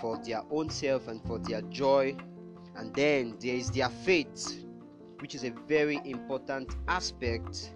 for 0.00 0.18
their 0.24 0.42
own 0.50 0.70
self 0.70 1.08
and 1.08 1.22
for 1.24 1.38
their 1.38 1.62
joy. 1.62 2.16
And 2.76 2.94
then 2.94 3.36
there 3.40 3.54
is 3.54 3.70
their 3.70 3.88
faith, 3.88 4.64
which 5.20 5.34
is 5.34 5.44
a 5.44 5.50
very 5.66 6.00
important 6.04 6.76
aspect 6.88 7.72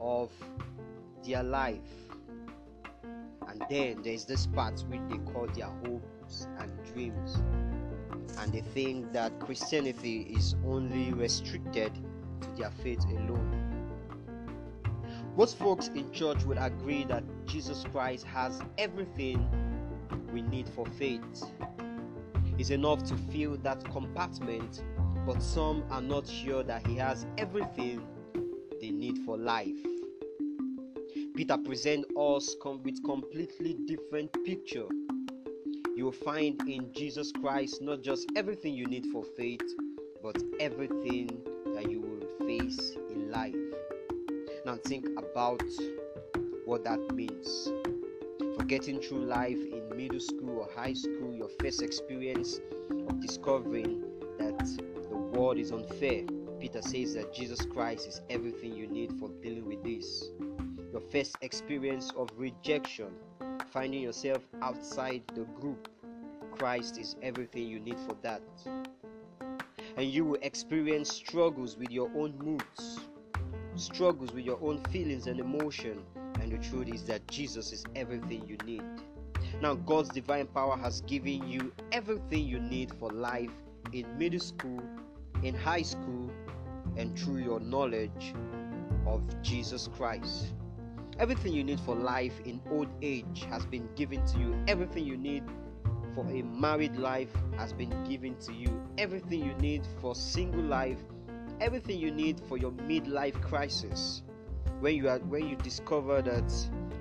of 0.00 0.30
their 1.24 1.42
life. 1.42 1.80
And 3.48 3.64
then 3.68 4.02
there's 4.02 4.24
this 4.24 4.46
part 4.46 4.84
which 4.88 5.00
they 5.08 5.18
call 5.32 5.46
their 5.48 5.66
hopes 5.66 6.48
and 6.58 6.70
dreams. 6.92 7.42
And 8.38 8.52
they 8.52 8.60
think 8.60 9.12
that 9.12 9.38
Christianity 9.40 10.22
is 10.30 10.54
only 10.66 11.12
restricted 11.12 11.92
to 12.40 12.48
their 12.56 12.70
faith 12.70 13.04
alone. 13.04 13.62
Most 15.36 15.58
folks 15.58 15.88
in 15.88 16.10
church 16.12 16.42
would 16.44 16.58
agree 16.58 17.04
that 17.04 17.24
Jesus 17.46 17.84
Christ 17.90 18.24
has 18.26 18.60
everything 18.76 19.48
we 20.32 20.42
need 20.42 20.68
for 20.68 20.84
faith. 20.84 21.44
It's 22.58 22.70
enough 22.70 23.02
to 23.04 23.16
fill 23.16 23.56
that 23.58 23.82
compartment, 23.84 24.82
but 25.26 25.42
some 25.42 25.84
are 25.90 26.02
not 26.02 26.26
sure 26.26 26.62
that 26.64 26.86
He 26.86 26.96
has 26.96 27.26
everything 27.38 28.06
they 28.80 28.90
need 28.90 29.18
for 29.24 29.38
life. 29.38 29.91
Peter 31.34 31.56
presents 31.56 32.06
us 32.14 32.54
with 32.84 33.02
completely 33.04 33.74
different 33.86 34.30
picture. 34.44 34.86
You 35.96 36.04
will 36.04 36.12
find 36.12 36.60
in 36.68 36.92
Jesus 36.92 37.32
Christ 37.32 37.80
not 37.80 38.02
just 38.02 38.30
everything 38.36 38.74
you 38.74 38.84
need 38.84 39.06
for 39.06 39.24
faith, 39.24 39.62
but 40.22 40.36
everything 40.60 41.28
that 41.74 41.90
you 41.90 42.00
will 42.00 42.46
face 42.46 42.96
in 43.10 43.30
life. 43.30 43.56
Now 44.66 44.76
think 44.84 45.06
about 45.16 45.62
what 46.66 46.84
that 46.84 47.00
means. 47.14 47.72
For 48.54 48.64
getting 48.64 49.00
through 49.00 49.24
life 49.24 49.56
in 49.56 49.96
middle 49.96 50.20
school 50.20 50.58
or 50.58 50.68
high 50.76 50.92
school, 50.92 51.34
your 51.34 51.50
first 51.60 51.80
experience 51.80 52.60
of 53.08 53.20
discovering 53.22 54.02
that 54.38 54.58
the 55.08 55.16
world 55.16 55.56
is 55.56 55.72
unfair. 55.72 56.24
Peter 56.60 56.82
says 56.82 57.14
that 57.14 57.32
Jesus 57.32 57.64
Christ 57.64 58.06
is 58.06 58.20
everything 58.28 58.74
you 58.74 58.86
need 58.86 59.14
for 59.18 59.30
dealing 59.42 59.64
with 59.64 59.82
this 59.82 60.30
your 60.92 61.00
first 61.00 61.36
experience 61.40 62.12
of 62.16 62.28
rejection, 62.36 63.08
finding 63.72 64.02
yourself 64.02 64.42
outside 64.60 65.22
the 65.34 65.44
group. 65.58 65.88
Christ 66.52 66.98
is 66.98 67.16
everything 67.22 67.66
you 67.66 67.80
need 67.80 67.98
for 68.06 68.14
that. 68.20 68.42
And 69.96 70.06
you 70.06 70.26
will 70.26 70.38
experience 70.42 71.10
struggles 71.10 71.78
with 71.78 71.90
your 71.90 72.10
own 72.14 72.38
moods, 72.38 73.00
struggles 73.74 74.32
with 74.32 74.44
your 74.44 74.58
own 74.60 74.78
feelings 74.90 75.26
and 75.26 75.40
emotion. 75.40 76.02
And 76.40 76.52
the 76.52 76.58
truth 76.58 76.88
is 76.88 77.04
that 77.04 77.26
Jesus 77.26 77.72
is 77.72 77.84
everything 77.96 78.46
you 78.46 78.58
need. 78.66 78.82
Now, 79.62 79.74
God's 79.74 80.10
divine 80.10 80.46
power 80.48 80.76
has 80.76 81.00
given 81.02 81.48
you 81.48 81.72
everything 81.92 82.46
you 82.46 82.58
need 82.58 82.92
for 82.98 83.10
life 83.10 83.50
in 83.92 84.06
middle 84.18 84.40
school, 84.40 84.82
in 85.42 85.54
high 85.54 85.82
school, 85.82 86.30
and 86.96 87.18
through 87.18 87.38
your 87.38 87.60
knowledge 87.60 88.34
of 89.06 89.22
Jesus 89.42 89.88
Christ. 89.96 90.52
Everything 91.18 91.52
you 91.52 91.62
need 91.62 91.80
for 91.80 91.94
life 91.94 92.40
in 92.44 92.60
old 92.70 92.88
age 93.02 93.44
has 93.50 93.66
been 93.66 93.88
given 93.94 94.24
to 94.26 94.38
you. 94.38 94.56
Everything 94.66 95.04
you 95.04 95.16
need 95.16 95.44
for 96.14 96.24
a 96.30 96.42
married 96.42 96.96
life 96.96 97.32
has 97.56 97.72
been 97.72 97.92
given 98.04 98.36
to 98.36 98.52
you. 98.52 98.82
Everything 98.98 99.44
you 99.44 99.54
need 99.54 99.86
for 100.00 100.14
single 100.14 100.62
life, 100.62 100.98
everything 101.60 101.98
you 101.98 102.10
need 102.10 102.40
for 102.48 102.56
your 102.56 102.72
midlife 102.72 103.40
crisis. 103.42 104.22
When 104.80 104.96
you 104.96 105.08
are 105.08 105.18
when 105.18 105.48
you 105.48 105.56
discover 105.56 106.22
that 106.22 106.52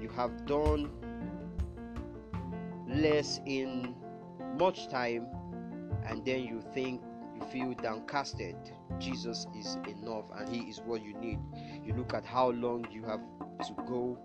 you 0.01 0.09
have 0.09 0.45
done 0.45 0.89
less 2.87 3.39
in 3.45 3.95
much 4.57 4.89
time 4.89 5.25
and 6.05 6.25
then 6.25 6.43
you 6.43 6.61
think 6.73 7.01
you 7.35 7.41
feel 7.47 7.73
downcasted 7.75 8.55
jesus 8.99 9.47
is 9.57 9.77
enough 9.87 10.25
and 10.35 10.53
he 10.53 10.69
is 10.69 10.81
what 10.85 11.01
you 11.01 11.13
need 11.19 11.39
you 11.83 11.93
look 11.93 12.13
at 12.13 12.25
how 12.25 12.49
long 12.51 12.85
you 12.91 13.03
have 13.03 13.21
to 13.67 13.73
go 13.87 14.17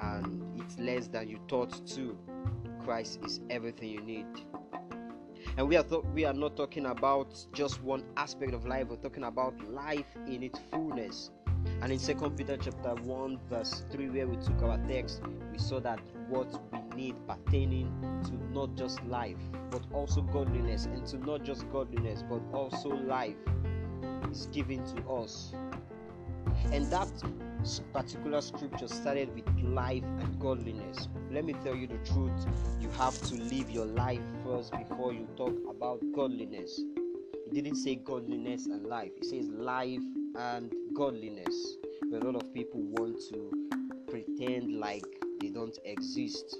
and 0.00 0.60
it's 0.60 0.78
less 0.78 1.06
than 1.08 1.28
you 1.28 1.38
thought 1.48 1.86
to 1.86 2.16
christ 2.84 3.20
is 3.24 3.40
everything 3.50 3.88
you 3.88 4.00
need. 4.00 4.26
And 5.56 5.68
we 5.68 5.76
are 5.76 5.82
th- 5.82 6.02
we 6.12 6.24
are 6.24 6.32
not 6.32 6.56
talking 6.56 6.86
about 6.86 7.34
just 7.52 7.82
one 7.82 8.04
aspect 8.16 8.54
of 8.54 8.66
life 8.66 8.88
we're 8.88 8.96
talking 8.96 9.24
about 9.24 9.54
life 9.70 10.06
in 10.26 10.42
its 10.42 10.58
fullness. 10.70 11.30
And 11.80 11.92
in 11.92 11.98
second 11.98 12.36
peter 12.36 12.56
chapter 12.56 12.94
1 12.94 13.38
verse 13.48 13.84
3 13.90 14.10
where 14.10 14.26
we 14.26 14.36
took 14.36 14.62
our 14.62 14.78
text 14.86 15.22
we 15.50 15.58
saw 15.58 15.80
that 15.80 16.00
what 16.28 16.60
we 16.72 16.96
need 16.96 17.16
pertaining 17.26 17.90
to 18.24 18.32
not 18.52 18.74
just 18.74 19.02
life 19.04 19.38
but 19.70 19.82
also 19.92 20.20
godliness 20.20 20.86
and 20.86 21.06
to 21.06 21.16
not 21.18 21.42
just 21.42 21.70
godliness 21.70 22.22
but 22.28 22.42
also 22.52 22.88
life 22.88 23.36
is 24.30 24.46
given 24.46 24.84
to 24.94 25.08
us. 25.08 25.54
And 26.72 26.90
that 26.90 27.08
particular 27.94 28.42
scripture 28.42 28.88
started 28.88 29.34
with 29.34 29.48
life 29.62 30.04
and 30.20 30.38
godliness. 30.38 31.08
Let 31.30 31.46
me 31.46 31.54
tell 31.64 31.74
you 31.74 31.86
the 31.86 31.96
truth. 32.04 32.46
You 32.78 32.90
have 32.98 33.18
to 33.22 33.36
live 33.36 33.70
your 33.70 33.86
life 33.86 34.20
first 34.44 34.70
before 34.72 35.14
you 35.14 35.26
talk 35.34 35.54
about 35.70 36.02
godliness. 36.14 36.78
It 37.46 37.54
didn't 37.54 37.76
say 37.76 37.94
godliness 37.94 38.66
and 38.66 38.84
life, 38.86 39.12
it 39.16 39.24
says 39.24 39.48
life 39.48 40.02
and 40.36 40.70
godliness. 40.94 41.76
But 42.10 42.22
a 42.22 42.26
lot 42.26 42.42
of 42.42 42.52
people 42.52 42.82
want 42.82 43.18
to 43.30 43.50
pretend 44.10 44.78
like 44.78 45.06
they 45.40 45.48
don't 45.48 45.78
exist. 45.84 46.56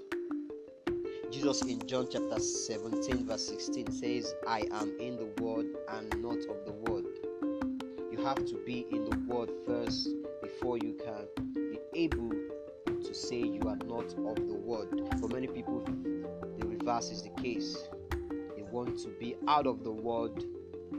Jesus 1.30 1.62
in 1.62 1.86
John 1.86 2.08
chapter 2.10 2.38
17, 2.38 3.26
verse 3.26 3.46
16 3.46 3.92
says, 3.92 4.34
I 4.48 4.60
am 4.72 4.96
in 4.98 5.16
the 5.16 5.42
world 5.42 5.66
and 5.90 6.22
not 6.22 6.38
of 6.38 6.64
the 6.64 6.72
world. 6.86 7.06
You 8.10 8.24
have 8.24 8.46
to 8.46 8.62
be 8.64 8.86
in 8.90 9.04
the 9.04 9.18
world 9.26 9.50
first 9.66 10.08
before 10.64 10.78
you 10.78 10.96
can 11.04 11.52
be 11.70 11.78
able 11.92 12.30
to 13.04 13.12
say 13.12 13.36
you 13.36 13.60
are 13.66 13.76
not 13.84 14.06
of 14.26 14.36
the 14.48 14.54
world. 14.54 14.88
For 15.20 15.28
many 15.28 15.46
people, 15.46 15.84
the 16.58 16.66
reverse 16.66 17.10
is 17.10 17.22
the 17.22 17.28
case. 17.42 17.76
They 18.56 18.62
want 18.70 18.98
to 19.00 19.08
be 19.20 19.36
out 19.46 19.66
of 19.66 19.84
the 19.84 19.92
world 19.92 20.42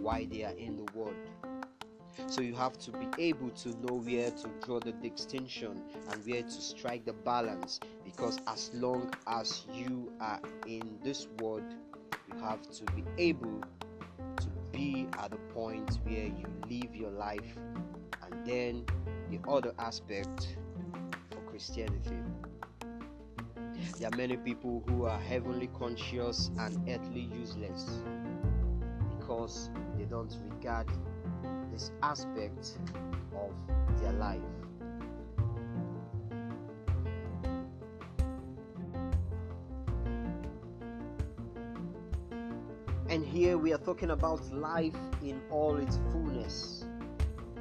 while 0.01 0.23
they 0.29 0.43
are 0.43 0.55
in 0.55 0.77
the 0.77 0.85
world. 0.93 1.15
So 2.27 2.41
you 2.41 2.53
have 2.53 2.77
to 2.77 2.91
be 2.91 3.07
able 3.17 3.49
to 3.49 3.69
know 3.69 3.95
where 3.95 4.29
to 4.29 4.49
draw 4.63 4.79
the 4.81 4.91
distinction 4.91 5.81
and 6.11 6.27
where 6.27 6.43
to 6.43 6.51
strike 6.51 7.03
the 7.05 7.13
balance 7.13 7.79
because 8.03 8.37
as 8.45 8.69
long 8.75 9.11
as 9.25 9.65
you 9.73 10.11
are 10.21 10.41
in 10.67 10.99
this 11.03 11.27
world, 11.41 11.73
you 12.31 12.39
have 12.39 12.61
to 12.69 12.83
be 12.93 13.03
able 13.17 13.63
to 14.37 14.47
be 14.71 15.07
at 15.17 15.31
the 15.31 15.37
point 15.55 15.97
where 16.03 16.25
you 16.25 16.45
live 16.69 16.95
your 16.95 17.09
life 17.09 17.57
and 18.21 18.45
then 18.45 18.85
the 19.35 19.49
other 19.49 19.73
aspect 19.79 20.55
for 21.31 21.41
Christianity. 21.49 22.17
There 23.99 24.09
are 24.11 24.17
many 24.17 24.37
people 24.37 24.83
who 24.87 25.05
are 25.05 25.19
heavenly 25.19 25.67
conscious 25.77 26.51
and 26.57 26.89
earthly 26.89 27.29
useless 27.33 27.99
because 29.17 29.69
they 29.97 30.05
don't 30.05 30.35
regard 30.49 30.87
this 31.71 31.91
aspect 32.01 32.77
of 33.35 33.51
their 34.01 34.13
life. 34.13 34.39
And 43.09 43.25
here 43.25 43.57
we 43.57 43.71
are 43.73 43.77
talking 43.77 44.11
about 44.11 44.51
life 44.53 44.95
in 45.23 45.41
all 45.49 45.77
its 45.77 45.99
fullness. 46.11 46.84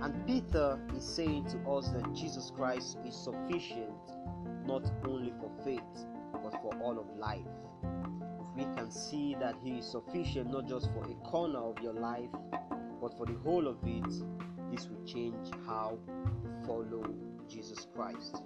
And 0.04 0.26
Peter 0.26 0.78
is 0.94 1.02
saying 1.02 1.46
to 1.46 1.70
us 1.70 1.88
that 1.88 2.12
Jesus 2.12 2.52
Christ 2.54 2.98
is 3.06 3.16
sufficient 3.16 3.88
not 4.66 4.84
only 5.08 5.32
for 5.40 5.50
faith 5.64 5.80
but 6.30 6.52
for 6.60 6.76
all 6.82 6.98
of 6.98 7.06
life. 7.16 7.40
If 8.38 8.54
we 8.54 8.64
can 8.76 8.90
see 8.90 9.34
that 9.40 9.54
He 9.64 9.78
is 9.78 9.90
sufficient 9.90 10.50
not 10.50 10.68
just 10.68 10.90
for 10.92 11.10
a 11.10 11.14
corner 11.26 11.58
of 11.58 11.78
your 11.82 11.94
life 11.94 12.28
but 13.00 13.16
for 13.16 13.24
the 13.24 13.38
whole 13.44 13.66
of 13.66 13.78
it, 13.86 14.04
this 14.70 14.90
will 14.90 15.02
change 15.06 15.48
how 15.66 15.96
you 16.06 16.66
follow 16.66 17.02
Jesus 17.48 17.86
Christ. 17.96 18.42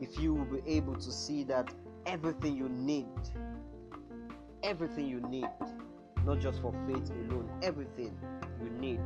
If 0.00 0.16
you 0.20 0.32
will 0.32 0.44
be 0.44 0.62
able 0.76 0.94
to 0.94 1.10
see 1.10 1.42
that 1.42 1.74
everything 2.06 2.56
you 2.56 2.68
need, 2.68 3.08
everything 4.62 5.08
you 5.08 5.20
need, 5.22 5.48
not 6.24 6.38
just 6.38 6.62
for 6.62 6.72
faith 6.86 7.10
alone, 7.10 7.50
everything 7.64 8.16
you 8.62 8.70
need 8.70 9.00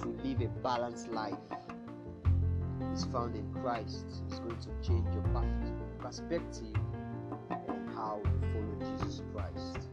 to 0.00 0.08
live 0.24 0.40
a 0.40 0.48
balanced 0.62 1.08
life 1.08 1.34
is 2.92 3.04
found 3.04 3.36
in 3.36 3.52
Christ. 3.52 4.06
It's 4.28 4.38
going 4.38 4.58
to 4.58 4.68
change 4.86 5.06
your 5.14 5.22
perspective 5.98 6.76
on 7.50 7.90
how 7.94 8.20
you 8.24 8.40
follow 8.52 8.96
Jesus 8.96 9.22
Christ. 9.34 9.88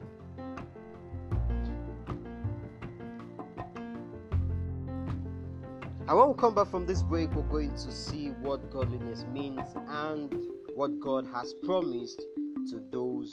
And 6.08 6.18
when 6.18 6.28
we 6.28 6.34
come 6.34 6.56
back 6.56 6.68
from 6.72 6.88
this 6.88 7.04
break, 7.04 7.32
we're 7.36 7.44
going 7.44 7.72
to 7.72 7.92
see 7.92 8.30
what 8.42 8.72
godliness 8.72 9.26
means 9.32 9.62
and 9.88 10.34
what 10.76 11.00
God 11.00 11.28
has 11.32 11.54
promised 11.64 12.24
to 12.72 12.82
those 12.92 13.32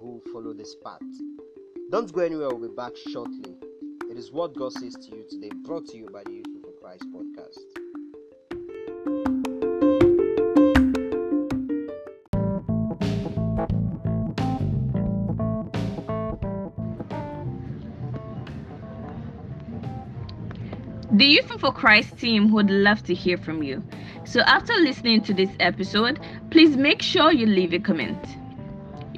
who 0.00 0.22
follow 0.32 0.52
this 0.52 0.76
path. 0.84 1.00
Don't 1.90 2.12
go 2.12 2.20
anywhere, 2.20 2.48
we'll 2.50 2.68
be 2.68 2.74
back 2.74 2.92
shortly. 2.96 3.57
Is 4.18 4.32
what 4.32 4.52
God 4.56 4.72
says 4.72 4.94
to 4.94 5.14
you 5.14 5.24
today, 5.30 5.52
brought 5.64 5.86
to 5.90 5.96
you 5.96 6.08
by 6.12 6.24
the 6.24 6.32
Youth 6.32 6.46
for 6.60 6.72
Christ 6.80 7.04
podcast. 7.14 7.60
The 21.12 21.24
Youth 21.24 21.60
for 21.60 21.72
Christ 21.72 22.18
team 22.18 22.50
would 22.50 22.70
love 22.70 23.04
to 23.04 23.14
hear 23.14 23.38
from 23.38 23.62
you. 23.62 23.84
So, 24.24 24.40
after 24.40 24.72
listening 24.74 25.22
to 25.22 25.32
this 25.32 25.50
episode, 25.60 26.18
please 26.50 26.76
make 26.76 27.02
sure 27.02 27.30
you 27.30 27.46
leave 27.46 27.72
a 27.72 27.78
comment. 27.78 28.18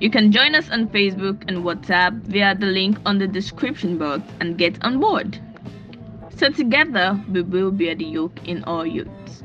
You 0.01 0.09
can 0.09 0.33
join 0.33 0.55
us 0.55 0.71
on 0.71 0.89
Facebook 0.89 1.45
and 1.47 1.59
WhatsApp 1.59 2.23
via 2.23 2.55
the 2.55 2.65
link 2.65 2.99
on 3.05 3.19
the 3.19 3.29
description 3.29 3.99
box 3.99 4.23
and 4.41 4.57
get 4.57 4.83
on 4.83 4.99
board. 4.99 5.39
So, 6.39 6.49
together, 6.49 7.23
we 7.31 7.43
will 7.43 7.71
bear 7.71 7.95
the 7.95 8.07
yoke 8.07 8.41
in 8.49 8.65
our 8.65 8.87
youths. 8.87 9.43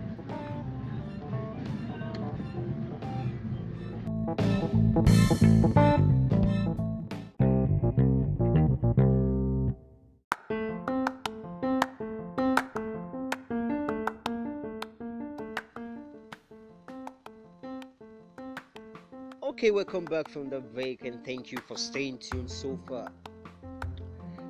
Okay, 19.65 19.71
welcome 19.71 20.05
back 20.05 20.29
from 20.29 20.47
the 20.47 20.59
break 20.59 21.03
and 21.05 21.25
thank 21.25 21.51
you 21.51 21.57
for 21.57 21.75
staying 21.75 22.19
tuned 22.19 22.51
so 22.51 22.79
far. 22.87 23.11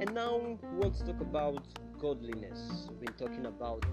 And 0.01 0.13
now 0.13 0.37
we 0.37 0.77
want 0.77 0.95
to 0.95 1.05
talk 1.05 1.21
about 1.21 1.63
godliness. 1.97 2.89
We've 2.89 2.99
been 2.99 3.13
talking 3.13 3.45
about 3.45 3.85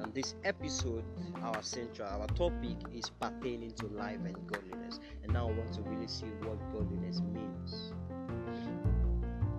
on 0.00 0.12
this 0.14 0.36
episode 0.44 1.02
our 1.42 1.60
central 1.64 2.06
our 2.06 2.28
topic 2.28 2.76
is 2.94 3.10
pertaining 3.10 3.72
to 3.72 3.86
life 3.86 4.20
and 4.24 4.36
godliness. 4.46 5.00
And 5.24 5.32
now 5.32 5.48
I 5.48 5.52
want 5.52 5.72
to 5.72 5.82
really 5.82 6.06
see 6.06 6.26
what 6.44 6.60
godliness 6.72 7.20
means. 7.32 7.92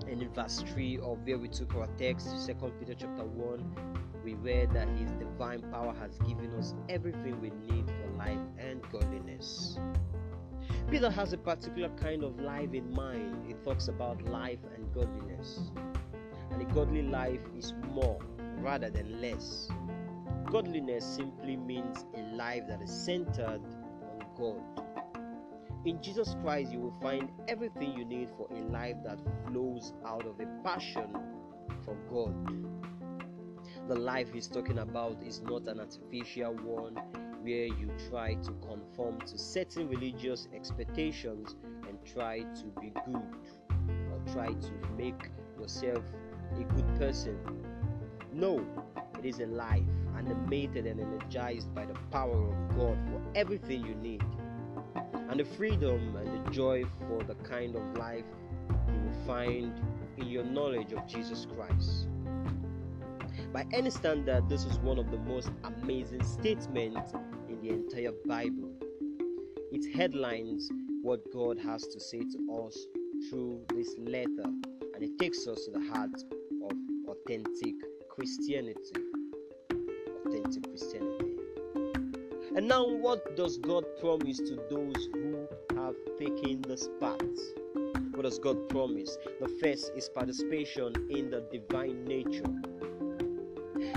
And 0.07 0.21
in 0.21 0.29
verse 0.33 0.63
3 0.65 0.99
of 0.99 1.17
where 1.27 1.37
we 1.37 1.49
took 1.49 1.75
our 1.75 1.87
text, 1.97 2.29
Second 2.45 2.71
Peter 2.79 2.93
chapter 2.93 3.25
1, 3.25 3.75
we 4.23 4.35
read 4.35 4.71
that 4.71 4.87
his 4.87 5.11
divine 5.11 5.63
power 5.63 5.93
has 5.99 6.17
given 6.19 6.53
us 6.53 6.73
everything 6.87 7.41
we 7.41 7.51
need 7.69 7.87
for 7.87 8.17
life 8.17 8.39
and 8.57 8.81
godliness. 8.89 9.77
Peter 10.93 11.09
has 11.09 11.33
a 11.33 11.37
particular 11.39 11.89
kind 11.99 12.23
of 12.23 12.39
life 12.39 12.71
in 12.71 12.93
mind. 12.93 13.45
He 13.47 13.55
talks 13.65 13.87
about 13.87 14.21
life 14.25 14.59
and 14.75 14.93
godliness. 14.93 15.71
And 16.51 16.61
a 16.61 16.65
godly 16.65 17.01
life 17.01 17.41
is 17.57 17.73
more 17.89 18.19
rather 18.59 18.91
than 18.91 19.19
less. 19.19 19.69
Godliness 20.45 21.03
simply 21.03 21.57
means 21.57 22.05
a 22.15 22.21
life 22.35 22.65
that 22.69 22.79
is 22.83 22.91
centered 22.91 23.61
on 24.03 24.23
God. 24.37 24.61
In 25.83 25.99
Jesus 25.99 26.35
Christ, 26.43 26.71
you 26.71 26.81
will 26.81 26.95
find 27.01 27.27
everything 27.47 27.93
you 27.93 28.05
need 28.05 28.29
for 28.37 28.47
a 28.51 28.61
life 28.71 28.97
that 29.03 29.17
flows 29.47 29.93
out 30.05 30.27
of 30.27 30.39
a 30.39 30.45
passion 30.63 31.09
for 31.83 31.95
God. 32.07 32.35
The 33.87 33.95
life 33.95 34.31
he's 34.31 34.47
talking 34.47 34.77
about 34.77 35.23
is 35.23 35.41
not 35.41 35.65
an 35.65 35.79
artificial 35.79 36.53
one, 36.53 36.99
where 37.43 37.65
you 37.65 37.91
try 38.09 38.35
to 38.35 38.51
conform 38.65 39.19
to 39.19 39.37
certain 39.37 39.89
religious 39.89 40.47
expectations 40.55 41.55
and 41.87 41.97
try 42.05 42.39
to 42.39 42.65
be 42.79 42.93
good 43.05 43.21
or 44.11 44.33
try 44.33 44.47
to 44.47 44.71
make 44.97 45.29
yourself 45.59 46.03
a 46.57 46.63
good 46.63 46.87
person. 46.97 47.37
No, 48.31 48.65
it 49.19 49.25
is 49.25 49.39
a 49.39 49.45
life 49.45 49.83
animated 50.17 50.87
and 50.87 51.01
energized 51.01 51.73
by 51.75 51.85
the 51.85 51.95
power 52.11 52.47
of 52.47 52.77
God 52.77 52.97
for 53.11 53.21
everything 53.35 53.85
you 53.85 53.95
need. 53.95 54.23
And 55.29 55.39
the 55.39 55.45
freedom 55.45 56.15
and 56.15 56.45
the 56.45 56.51
joy 56.51 56.85
for 57.07 57.23
the 57.23 57.35
kind 57.35 57.75
of 57.75 57.97
life 57.97 58.25
you 58.87 58.93
will 58.93 59.25
find 59.27 59.73
in 60.17 60.27
your 60.27 60.43
knowledge 60.45 60.93
of 60.93 61.05
Jesus 61.07 61.45
Christ. 61.57 62.07
By 63.51 63.65
any 63.73 63.89
standard, 63.89 64.47
this 64.49 64.65
is 64.65 64.79
one 64.79 64.97
of 64.97 65.11
the 65.11 65.17
most 65.19 65.51
amazing 65.63 66.23
statements 66.23 67.13
the 67.63 67.69
entire 67.69 68.11
Bible. 68.25 68.73
It 69.71 69.95
headlines 69.95 70.69
what 71.01 71.21
God 71.31 71.57
has 71.59 71.83
to 71.87 71.99
say 71.99 72.19
to 72.19 72.65
us 72.67 72.77
through 73.29 73.61
this 73.73 73.95
letter, 73.97 74.49
and 74.93 75.01
it 75.01 75.17
takes 75.17 75.47
us 75.47 75.63
to 75.65 75.71
the 75.71 75.89
heart 75.89 76.11
of 76.61 76.77
authentic 77.07 77.75
Christianity. 78.09 78.99
Authentic 80.25 80.67
Christianity. 80.67 81.37
And 82.57 82.67
now, 82.67 82.85
what 82.85 83.37
does 83.37 83.57
God 83.59 83.85
promise 84.01 84.39
to 84.39 84.55
those 84.69 85.07
who 85.13 85.47
have 85.75 85.95
taken 86.19 86.63
this 86.63 86.89
path? 86.99 87.21
What 88.11 88.23
does 88.23 88.39
God 88.39 88.67
promise? 88.67 89.17
The 89.39 89.47
first 89.61 89.93
is 89.95 90.09
participation 90.09 90.93
in 91.09 91.31
the 91.31 91.45
divine 91.49 92.03
nature. 92.03 92.43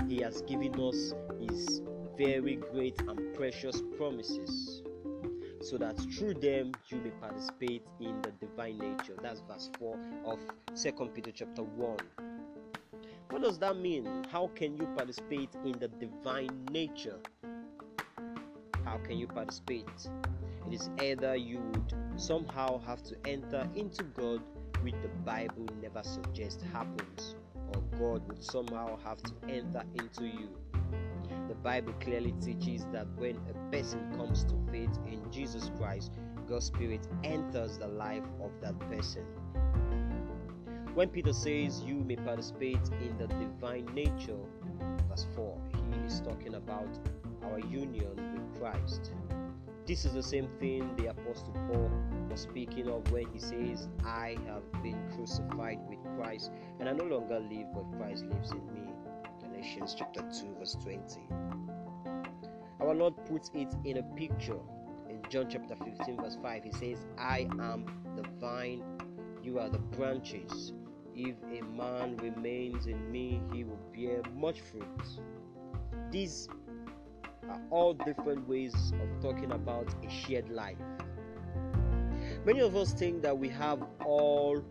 He 0.07 0.21
has 0.21 0.41
given 0.43 0.79
us 0.79 1.13
His 1.41 1.81
very 2.17 2.55
great 2.55 2.99
and 3.01 3.35
precious 3.35 3.81
promises 3.95 4.81
so 5.61 5.77
that 5.77 5.97
through 6.13 6.33
them 6.35 6.71
you 6.87 6.97
may 6.97 7.11
participate 7.21 7.83
in 7.99 8.21
the 8.21 8.31
divine 8.39 8.77
nature. 8.77 9.15
That's 9.21 9.41
verse 9.41 9.69
4 9.79 9.99
of 10.25 10.39
2 10.75 10.91
Peter 11.13 11.31
chapter 11.31 11.63
1. 11.63 11.97
What 13.29 13.41
does 13.43 13.59
that 13.59 13.77
mean? 13.77 14.23
How 14.31 14.47
can 14.55 14.77
you 14.77 14.87
participate 14.95 15.49
in 15.65 15.73
the 15.73 15.89
divine 15.89 16.65
nature? 16.71 17.19
How 18.85 18.97
can 18.97 19.17
you 19.17 19.27
participate? 19.27 19.89
It 20.67 20.73
is 20.73 20.89
either 21.01 21.35
you 21.35 21.59
would 21.59 21.93
somehow 22.15 22.79
have 22.79 23.03
to 23.03 23.15
enter 23.25 23.67
into 23.75 24.03
God, 24.03 24.41
which 24.81 24.95
the 25.01 25.09
Bible 25.25 25.67
never 25.81 26.01
suggests 26.03 26.63
happens, 26.73 27.35
or 27.75 27.81
God 27.99 28.27
would 28.27 28.43
somehow 28.43 28.97
have 29.03 29.21
to 29.23 29.33
enter 29.49 29.83
into 29.95 30.25
you. 30.25 30.49
Bible 31.67 31.91
clearly 31.99 32.33
teaches 32.39 32.85
that 32.93 33.07
when 33.17 33.35
a 33.49 33.71
person 33.75 33.99
comes 34.15 34.45
to 34.45 34.53
faith 34.71 34.97
in 35.05 35.21
Jesus 35.29 35.69
Christ, 35.77 36.13
God's 36.47 36.67
Spirit 36.67 37.05
enters 37.25 37.77
the 37.77 37.89
life 37.89 38.23
of 38.41 38.51
that 38.61 38.79
person. 38.89 39.25
When 40.93 41.09
Peter 41.09 41.33
says 41.33 41.83
you 41.83 41.95
may 41.95 42.15
participate 42.15 42.79
in 43.01 43.17
the 43.17 43.27
divine 43.27 43.85
nature, 43.93 44.39
verse 45.09 45.27
4, 45.35 45.61
he 45.91 46.05
is 46.05 46.21
talking 46.21 46.55
about 46.55 46.87
our 47.43 47.59
union 47.59 48.15
with 48.15 48.61
Christ. 48.61 49.11
This 49.85 50.05
is 50.05 50.13
the 50.13 50.23
same 50.23 50.47
thing 50.61 50.95
the 50.95 51.07
Apostle 51.07 51.53
Paul 51.69 51.91
was 52.31 52.39
speaking 52.39 52.87
of 52.87 53.11
when 53.11 53.27
he 53.33 53.39
says, 53.39 53.89
I 54.05 54.37
have 54.47 54.63
been 54.81 55.03
crucified 55.13 55.79
with 55.89 55.99
Christ, 56.15 56.49
and 56.79 56.87
I 56.87 56.93
no 56.93 57.03
longer 57.03 57.41
live, 57.41 57.67
but 57.73 57.99
Christ 57.99 58.23
lives 58.23 58.51
in 58.51 58.65
me. 58.73 58.86
Galatians 59.67 59.95
chapter 59.99 60.21
2, 60.21 60.55
verse 60.59 60.77
20. 60.81 61.19
Our 62.79 62.95
Lord 62.95 63.15
puts 63.25 63.51
it 63.53 63.67
in 63.83 63.97
a 63.97 64.03
picture 64.15 64.59
in 65.09 65.21
John 65.29 65.47
chapter 65.49 65.75
15, 65.75 66.21
verse 66.21 66.37
5. 66.41 66.63
He 66.63 66.71
says, 66.71 67.05
I 67.17 67.49
am 67.59 67.85
the 68.15 68.23
vine, 68.39 68.81
you 69.43 69.59
are 69.59 69.67
the 69.67 69.79
branches. 69.79 70.71
If 71.13 71.35
a 71.51 71.65
man 71.65 72.15
remains 72.15 72.87
in 72.87 73.11
me, 73.11 73.41
he 73.51 73.65
will 73.65 73.79
bear 73.93 74.21
much 74.33 74.61
fruit. 74.61 74.85
These 76.11 76.47
are 77.49 77.61
all 77.69 77.93
different 77.93 78.47
ways 78.47 78.93
of 79.01 79.21
talking 79.21 79.51
about 79.51 79.93
a 80.01 80.09
shared 80.09 80.49
life. 80.49 80.77
Many 82.45 82.61
of 82.61 82.73
us 82.77 82.93
think 82.93 83.21
that 83.23 83.37
we 83.37 83.49
have 83.49 83.83
all 84.05 84.63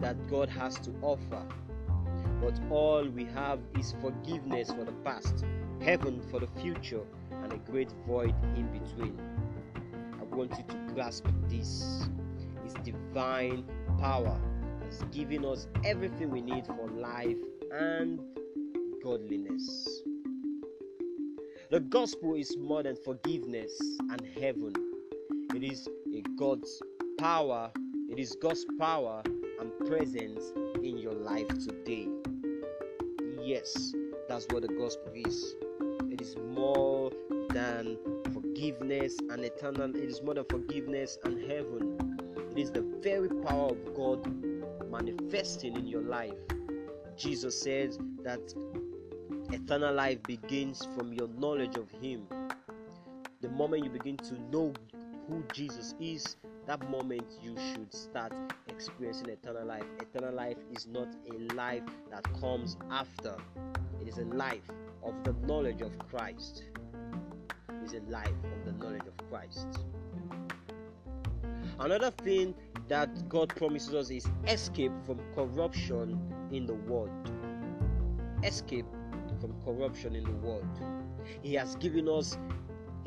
that 0.00 0.28
God 0.28 0.48
has 0.48 0.74
to 0.80 0.92
offer, 1.02 1.46
but 2.40 2.58
all 2.70 3.06
we 3.08 3.24
have 3.24 3.58
is 3.78 3.94
forgiveness 4.00 4.70
for 4.70 4.84
the 4.84 4.92
past, 5.04 5.44
heaven 5.80 6.20
for 6.30 6.40
the 6.40 6.48
future, 6.60 7.02
and 7.42 7.52
a 7.52 7.58
great 7.70 7.92
void 8.06 8.34
in 8.56 8.66
between. 8.68 9.18
I 10.20 10.24
want 10.34 10.52
you 10.52 10.64
to 10.68 10.94
grasp 10.94 11.26
this. 11.48 12.08
His 12.64 12.74
divine 12.84 13.64
power 13.98 14.38
has 14.84 15.02
given 15.10 15.44
us 15.44 15.66
everything 15.84 16.30
we 16.30 16.40
need 16.40 16.66
for 16.66 16.88
life 16.88 17.36
and 17.72 18.20
godliness. 19.02 20.02
The 21.70 21.80
gospel 21.80 22.34
is 22.34 22.56
more 22.56 22.82
than 22.82 22.96
forgiveness 23.04 23.78
and 24.10 24.22
heaven. 24.40 24.72
It 25.54 25.62
is 25.62 25.88
a 26.14 26.22
God's 26.36 26.82
power. 27.18 27.70
It 28.08 28.18
is 28.18 28.36
God's 28.40 28.64
power 28.78 29.22
and 29.60 29.72
presence 29.86 30.52
in 30.82 30.97
your 31.08 31.20
life 31.20 31.48
today. 31.64 32.06
Yes, 33.40 33.94
that's 34.28 34.46
what 34.50 34.62
the 34.62 34.68
gospel 34.68 35.12
is. 35.14 35.54
It 36.10 36.20
is 36.20 36.36
more 36.36 37.10
than 37.50 37.96
forgiveness 38.34 39.16
and 39.30 39.42
eternal. 39.42 39.94
It 39.96 40.10
is 40.10 40.22
more 40.22 40.34
than 40.34 40.44
forgiveness 40.44 41.18
and 41.24 41.50
heaven. 41.50 42.26
It 42.52 42.58
is 42.58 42.70
the 42.70 42.82
very 43.02 43.28
power 43.28 43.70
of 43.70 43.94
God 43.94 44.26
manifesting 44.90 45.76
in 45.76 45.86
your 45.86 46.02
life. 46.02 46.34
Jesus 47.16 47.60
said 47.60 47.96
that 48.22 48.40
Eternal 49.50 49.94
life 49.94 50.22
begins 50.24 50.86
from 50.94 51.14
your 51.14 51.28
knowledge 51.28 51.76
of 51.78 51.90
Him. 52.02 52.26
The 53.40 53.48
moment 53.48 53.82
you 53.82 53.88
begin 53.88 54.18
to 54.18 54.34
know 54.50 54.74
who 55.26 55.42
Jesus 55.54 55.94
is, 55.98 56.36
that 56.66 56.86
moment 56.90 57.24
you 57.42 57.56
should 57.72 57.94
start 57.94 58.34
experiencing 58.78 59.28
eternal 59.28 59.66
life. 59.66 59.82
Eternal 60.00 60.32
life 60.32 60.56
is 60.70 60.86
not 60.86 61.08
a 61.34 61.54
life 61.54 61.82
that 62.12 62.22
comes 62.40 62.76
after, 62.92 63.34
it 64.00 64.06
is 64.06 64.18
a 64.18 64.24
life 64.26 64.70
of 65.02 65.14
the 65.24 65.32
knowledge 65.48 65.80
of 65.80 65.98
Christ. 66.08 66.62
It 67.70 67.84
is 67.84 67.94
a 67.94 68.00
life 68.08 68.28
of 68.28 68.64
the 68.64 68.72
knowledge 68.84 69.06
of 69.08 69.28
Christ. 69.28 69.66
Another 71.80 72.12
thing 72.12 72.54
that 72.86 73.28
God 73.28 73.48
promises 73.48 73.94
us 73.94 74.10
is 74.10 74.26
escape 74.46 74.92
from 75.04 75.18
corruption 75.34 76.20
in 76.52 76.64
the 76.64 76.74
world. 76.74 77.10
Escape 78.44 78.86
from 79.40 79.60
corruption 79.64 80.14
in 80.14 80.22
the 80.22 80.46
world. 80.46 80.68
He 81.42 81.52
has 81.54 81.74
given 81.76 82.08
us 82.08 82.38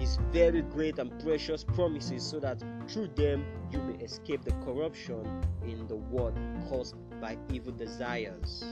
His 0.02 0.18
very 0.32 0.64
great 0.64 0.98
and 0.98 1.12
precious 1.20 1.64
promises 1.64 2.24
so 2.24 2.40
that 2.40 2.64
through 2.88 3.10
them 3.10 3.46
you 3.70 3.80
may 3.84 4.04
escape 4.04 4.44
the 4.44 4.52
corruption 4.66 5.44
in 5.64 5.88
the 5.88 5.96
world 5.96 6.34
caused 6.68 6.96
by 7.22 7.38
evil 7.54 7.72
desires. 7.72 8.64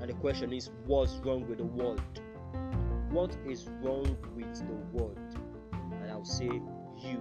And 0.00 0.08
the 0.08 0.14
question 0.14 0.54
is 0.54 0.70
what's 0.86 1.12
wrong 1.16 1.46
with 1.46 1.58
the 1.58 1.66
world? 1.66 2.00
What 3.10 3.36
is 3.46 3.68
wrong 3.82 4.16
with 4.34 4.66
the 4.66 4.96
world? 4.96 5.18
And 6.00 6.10
I'll 6.10 6.24
say 6.24 6.46
you. 6.46 7.20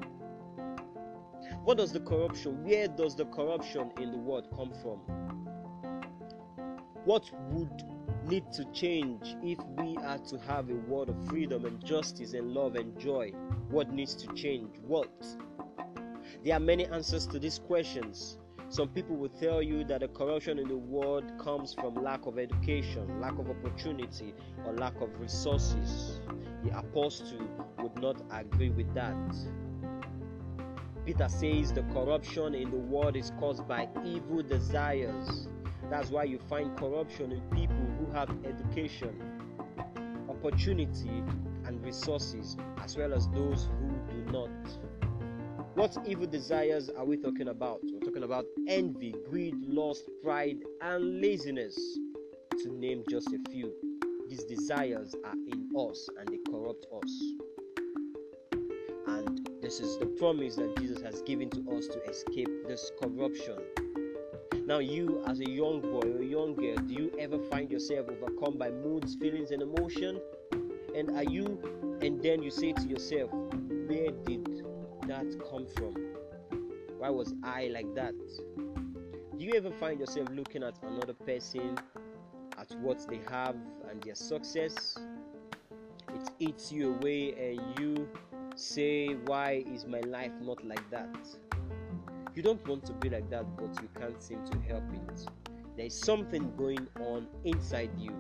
What 1.66 1.78
does 1.78 1.92
the 1.92 2.00
corruption, 2.00 2.64
where 2.64 2.88
does 2.88 3.18
the 3.18 3.26
corruption 3.26 3.92
in 4.00 4.14
the 4.14 4.18
world 4.18 4.48
come 4.56 4.72
from? 4.82 5.00
What 7.04 7.30
would 7.52 7.84
need 8.28 8.52
to 8.54 8.66
change 8.72 9.36
if 9.44 9.60
we 9.78 9.98
are 9.98 10.18
to 10.18 10.38
have 10.40 10.70
a 10.70 10.76
world 10.76 11.10
of 11.10 11.28
freedom 11.28 11.66
and 11.66 11.84
justice 11.84 12.34
and 12.34 12.52
love 12.52 12.76
and 12.76 12.98
joy? 13.00 13.32
What 13.70 13.92
needs 13.92 14.16
to 14.16 14.34
change? 14.34 14.76
What? 14.86 15.10
There 16.44 16.56
are 16.56 16.60
many 16.60 16.86
answers 16.88 17.28
to 17.28 17.40
these 17.40 17.60
questions. 17.60 18.38
Some 18.70 18.90
people 18.90 19.16
will 19.16 19.30
tell 19.30 19.62
you 19.62 19.84
that 19.86 20.02
the 20.02 20.08
corruption 20.08 20.58
in 20.58 20.68
the 20.68 20.78
world 20.78 21.32
comes 21.40 21.74
from 21.74 21.96
lack 21.96 22.26
of 22.26 22.40
education, 22.40 23.22
lack 23.22 23.38
of 23.38 23.50
opportunity, 23.50 24.34
or 24.66 24.74
lack 24.74 25.00
of 25.02 25.20
resources. 25.20 26.20
The 26.64 26.78
apostle 26.78 27.48
would 27.80 27.96
not 28.02 28.22
agree 28.32 28.72
with 28.72 28.94
that. 28.96 29.16
Peter 31.06 31.30
says 31.30 31.72
the 31.72 31.84
corruption 31.94 32.56
in 32.56 32.72
the 32.72 32.78
world 32.78 33.16
is 33.16 33.32
caused 33.40 33.68
by 33.68 33.88
evil 34.04 34.42
desires. 34.42 35.48
That's 35.92 36.10
why 36.10 36.24
you 36.24 36.40
find 36.50 36.76
corruption 36.76 37.32
in 37.32 37.42
people 37.52 37.75
have 38.16 38.30
education, 38.46 39.14
opportunity, 40.30 41.22
and 41.66 41.84
resources, 41.84 42.56
as 42.82 42.96
well 42.96 43.14
as 43.14 43.28
those 43.32 43.68
who 43.78 43.90
do 44.10 44.32
not. 44.32 44.50
What 45.74 45.98
evil 46.08 46.26
desires 46.26 46.90
are 46.98 47.04
we 47.04 47.18
talking 47.18 47.50
about? 47.50 47.82
We're 47.84 48.00
talking 48.00 48.24
about 48.24 48.46
envy, 48.70 49.14
greed, 49.30 49.56
lust, 49.68 50.10
pride, 50.24 50.60
and 50.82 51.22
laziness, 51.22 51.76
to 52.64 52.70
name 52.70 53.04
just 53.10 53.28
a 53.34 53.52
few. 53.52 53.74
These 54.30 54.46
desires 54.46 55.14
are 55.26 55.34
in 55.34 55.68
us 55.78 56.08
and 56.18 56.30
they 56.30 56.40
corrupt 56.50 56.88
us. 56.96 57.22
And 59.08 59.50
this 59.62 59.82
is 59.82 59.98
the 59.98 60.06
promise 60.06 60.56
that 60.56 60.74
Jesus 60.78 61.02
has 61.02 61.22
given 61.24 61.50
to 61.50 61.60
us 61.76 61.88
to 61.88 62.02
escape 62.10 62.66
this 62.66 62.94
corruption. 63.02 63.58
Now, 64.68 64.80
you 64.80 65.24
as 65.28 65.40
a 65.42 65.48
young 65.48 65.80
boy 65.80 66.12
or 66.12 66.24
young 66.24 66.56
girl, 66.56 66.78
do 66.78 66.92
you 66.92 67.12
ever 67.20 67.38
find 67.52 67.70
yourself 67.70 68.08
overcome 68.10 68.58
by 68.58 68.72
moods, 68.72 69.14
feelings, 69.14 69.52
and 69.52 69.62
emotion? 69.62 70.20
And 70.96 71.12
are 71.12 71.24
you, 71.24 71.62
and 72.02 72.20
then 72.24 72.42
you 72.42 72.50
say 72.50 72.74
to 72.74 72.88
yourself, 72.88 73.30
where 73.32 74.10
did 74.26 74.64
that 75.06 75.28
come 75.52 75.68
from? 75.68 75.94
Why 76.98 77.12
was 77.12 77.36
I 77.44 77.68
like 77.68 77.94
that? 77.94 78.16
Do 79.38 79.46
you 79.46 79.54
ever 79.54 79.70
find 79.70 80.00
yourself 80.00 80.30
looking 80.32 80.64
at 80.64 80.80
another 80.82 81.14
person, 81.14 81.78
at 82.58 82.72
what 82.80 83.08
they 83.08 83.20
have 83.30 83.56
and 83.88 84.02
their 84.02 84.16
success? 84.16 84.98
It 86.16 86.32
eats 86.40 86.72
you 86.72 86.96
away, 86.96 87.52
and 87.52 87.80
you 87.80 88.10
say, 88.56 89.14
Why 89.14 89.64
is 89.72 89.86
my 89.86 90.00
life 90.00 90.32
not 90.42 90.66
like 90.66 90.90
that? 90.90 91.16
You 92.36 92.44
don't 92.44 92.68
want 92.68 92.86
to 92.88 92.94
be 92.94 93.10
like 93.10 93.30
that, 93.30 93.46
but 93.56 93.82
you 93.82 93.88
can't 93.98 94.22
seem 94.22 94.44
to 94.46 94.60
help 94.68 94.84
it. 94.94 95.26
There 95.78 95.86
is 95.86 95.98
something 95.98 96.52
going 96.58 96.86
on 97.00 97.28
inside 97.46 97.92
you. 97.98 98.12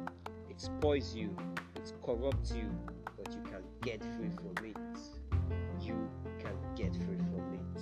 It 0.49 0.61
spoils 0.61 1.13
you, 1.13 1.35
it 1.75 1.91
corrupts 2.01 2.53
you, 2.53 2.69
but 3.17 3.33
you 3.33 3.41
can 3.41 3.61
get 3.81 4.01
free 4.15 4.29
from 4.29 4.65
it. 4.65 4.77
You 5.81 6.09
can 6.39 6.55
get 6.77 6.95
free 6.95 7.17
from 7.17 7.59
it. 7.59 7.81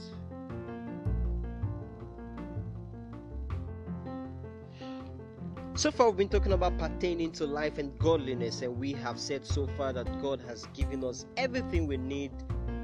So 5.75 5.91
far, 5.91 6.07
we've 6.09 6.17
been 6.17 6.29
talking 6.29 6.53
about 6.53 6.79
pertaining 6.79 7.31
to 7.33 7.45
life 7.45 7.77
and 7.77 7.95
godliness, 7.99 8.63
and 8.63 8.75
we 8.79 8.93
have 8.93 9.19
said 9.19 9.45
so 9.45 9.67
far 9.77 9.93
that 9.93 10.19
God 10.19 10.41
has 10.47 10.65
given 10.73 11.03
us 11.03 11.27
everything 11.37 11.85
we 11.85 11.97
need 11.97 12.31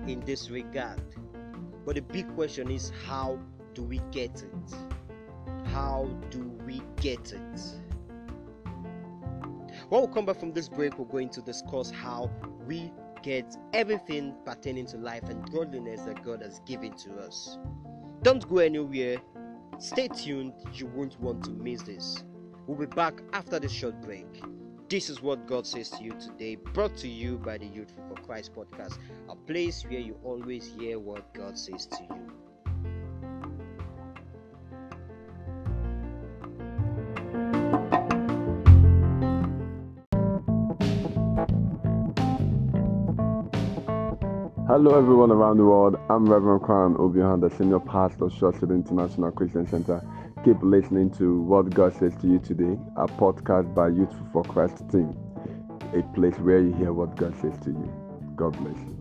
in 0.05 0.19
this 0.19 0.51
regard. 0.51 1.01
But 1.89 1.95
the 1.95 2.01
big 2.03 2.35
question 2.35 2.69
is 2.69 2.91
how 3.07 3.39
do 3.73 3.81
we 3.81 3.99
get 4.11 4.43
it? 4.43 4.75
How 5.73 6.07
do 6.29 6.55
we 6.63 6.83
get 7.01 7.33
it? 7.33 7.61
When 9.89 10.01
we 10.01 10.13
come 10.13 10.27
back 10.27 10.39
from 10.39 10.53
this 10.53 10.69
break, 10.69 10.99
we're 10.99 11.05
going 11.05 11.29
to 11.29 11.41
discuss 11.41 11.89
how 11.89 12.29
we 12.67 12.93
get 13.23 13.57
everything 13.73 14.35
pertaining 14.45 14.85
to 14.85 14.97
life 14.97 15.23
and 15.29 15.51
godliness 15.51 16.01
that 16.01 16.23
God 16.23 16.43
has 16.43 16.61
given 16.67 16.93
to 16.97 17.15
us. 17.21 17.57
Don't 18.21 18.47
go 18.47 18.59
anywhere. 18.59 19.17
Stay 19.79 20.09
tuned, 20.09 20.53
you 20.71 20.85
won't 20.93 21.19
want 21.19 21.43
to 21.45 21.49
miss 21.49 21.81
this. 21.81 22.23
We'll 22.67 22.77
be 22.77 22.85
back 22.85 23.23
after 23.33 23.59
this 23.59 23.71
short 23.71 23.99
break. 24.03 24.27
This 24.89 25.07
is 25.07 25.21
what 25.21 25.45
God 25.45 25.67
says 25.67 25.91
to 25.91 26.03
you 26.03 26.13
today, 26.13 26.55
brought 26.55 26.97
to 26.97 27.07
you 27.07 27.37
by 27.37 27.59
the 27.59 27.67
Youthful 27.67 28.03
for 28.09 28.15
Christ 28.23 28.55
podcast, 28.55 28.97
a 29.29 29.35
place 29.35 29.83
where 29.83 29.99
you 29.99 30.17
always 30.23 30.73
hear 30.79 30.97
what 30.97 31.31
God 31.35 31.59
says 31.59 31.85
to 31.85 31.97
you. 32.09 32.29
Hello, 44.65 44.97
everyone 44.97 45.29
around 45.29 45.57
the 45.57 45.65
world. 45.65 45.97
I'm 46.09 46.25
Reverend 46.25 46.63
Kwan 46.63 46.95
Obihan, 46.95 47.41
senior 47.57 47.79
pastor 47.79 48.25
of 48.25 48.71
International 48.71 49.31
Christian 49.31 49.67
Center. 49.67 50.01
Keep 50.45 50.63
listening 50.63 51.11
to 51.11 51.41
what 51.41 51.69
God 51.71 51.93
says 51.93 52.15
to 52.21 52.27
you 52.27 52.39
today, 52.39 52.79
a 52.95 53.07
podcast 53.07 53.75
by 53.75 53.89
Youthful 53.89 54.25
for 54.31 54.43
Christ 54.43 54.89
team, 54.89 55.13
a 55.93 56.01
place 56.15 56.39
where 56.39 56.59
you 56.59 56.73
hear 56.75 56.93
what 56.93 57.17
God 57.17 57.35
says 57.41 57.59
to 57.65 57.71
you. 57.71 57.93
God 58.37 58.57
bless 58.57 58.77
you. 58.77 58.95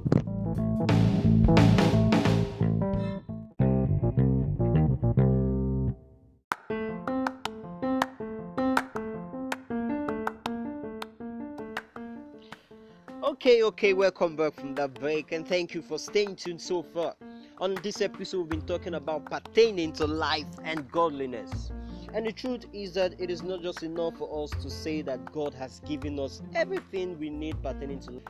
Okay, 13.23 13.63
okay, 13.63 13.93
welcome 13.93 14.35
back 14.35 14.55
from 14.55 14.75
that 14.75 14.93
break 14.95 15.31
and 15.31 15.47
thank 15.47 15.73
you 15.73 15.83
for 15.83 16.01
staying 16.01 16.35
tuned 16.35 16.61
so 16.61 16.83
far. 16.83 17.15
On 17.61 17.75
this 17.83 18.01
episode, 18.01 18.39
we've 18.39 18.49
been 18.51 18.61
talking 18.63 18.95
about 18.95 19.25
pertaining 19.25 19.93
to 19.95 20.07
life 20.07 20.47
and 20.63 20.89
godliness. 20.93 21.73
And 22.15 22.25
the 22.25 22.31
truth 22.31 22.67
is 22.73 22.95
that 22.95 23.21
it 23.21 23.33
is 23.33 23.43
not 23.43 23.63
just 23.63 23.83
enough 23.83 24.17
for 24.17 24.45
us 24.45 24.51
to 24.63 24.71
say 24.71 25.03
that 25.03 25.33
God 25.33 25.55
has 25.55 25.81
given 25.81 26.21
us 26.21 26.41
everything 26.55 27.19
we 27.19 27.31
need 27.31 27.61
pertaining 27.61 27.99
to 28.01 28.13
life. 28.13 28.23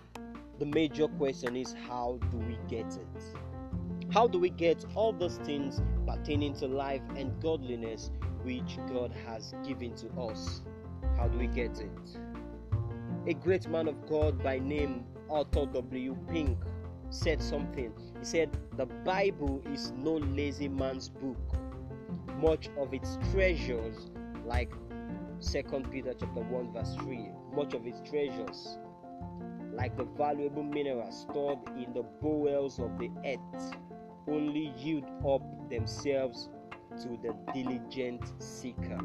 The 0.59 0.65
major 0.65 1.09
question 1.09 1.57
is 1.57 1.75
how 1.87 2.19
do 2.31 2.39
we 2.39 2.59
get 2.69 2.87
it? 2.87 4.13
How 4.15 4.29
do 4.29 4.39
we 4.39 4.49
get 4.49 4.87
all 4.95 5.13
those 5.13 5.37
things 5.45 5.83
pertaining 6.07 6.55
to 6.55 6.67
life 6.67 7.03
and 7.15 7.39
godliness 7.43 8.11
which 8.45 8.79
God 8.89 9.13
has 9.27 9.53
given 9.63 9.95
to 9.97 10.09
us? 10.23 10.63
How 11.19 11.29
do 11.29 11.37
we 11.37 11.49
get 11.49 11.79
it? 11.79 12.19
A 13.27 13.35
great 13.35 13.69
man 13.69 13.89
of 13.89 14.09
God 14.09 14.43
by 14.43 14.59
name 14.59 15.05
Arthur 15.29 15.67
W. 15.67 16.17
Pink 16.31 16.57
said 17.11 17.43
something. 17.43 17.93
He 18.19 18.25
said, 18.25 18.57
The 18.77 18.87
Bible 18.87 19.63
is 19.73 19.93
no 19.93 20.17
lazy 20.17 20.69
man's 20.69 21.09
book. 21.09 21.37
Much 22.41 22.69
of 22.79 22.95
its 22.95 23.19
treasures, 23.33 24.11
like 24.45 24.71
2 25.41 25.63
Peter 25.91 26.15
chapter 26.19 26.41
1, 26.41 26.73
verse 26.73 26.95
3, 27.01 27.31
much 27.55 27.75
of 27.75 27.87
its 27.87 28.01
treasures, 28.09 28.79
like 29.73 29.97
the 29.97 30.05
valuable 30.05 30.63
minerals 30.63 31.23
stored 31.23 31.59
in 31.77 31.93
the 31.95 32.03
bowels 32.21 32.79
of 32.79 32.99
the 32.99 33.11
earth, 33.25 33.77
only 34.29 34.73
yield 34.77 35.05
up 35.27 35.43
themselves 35.71 36.49
to 37.01 37.19
the 37.23 37.35
diligent 37.53 38.23
seeker. 38.43 38.99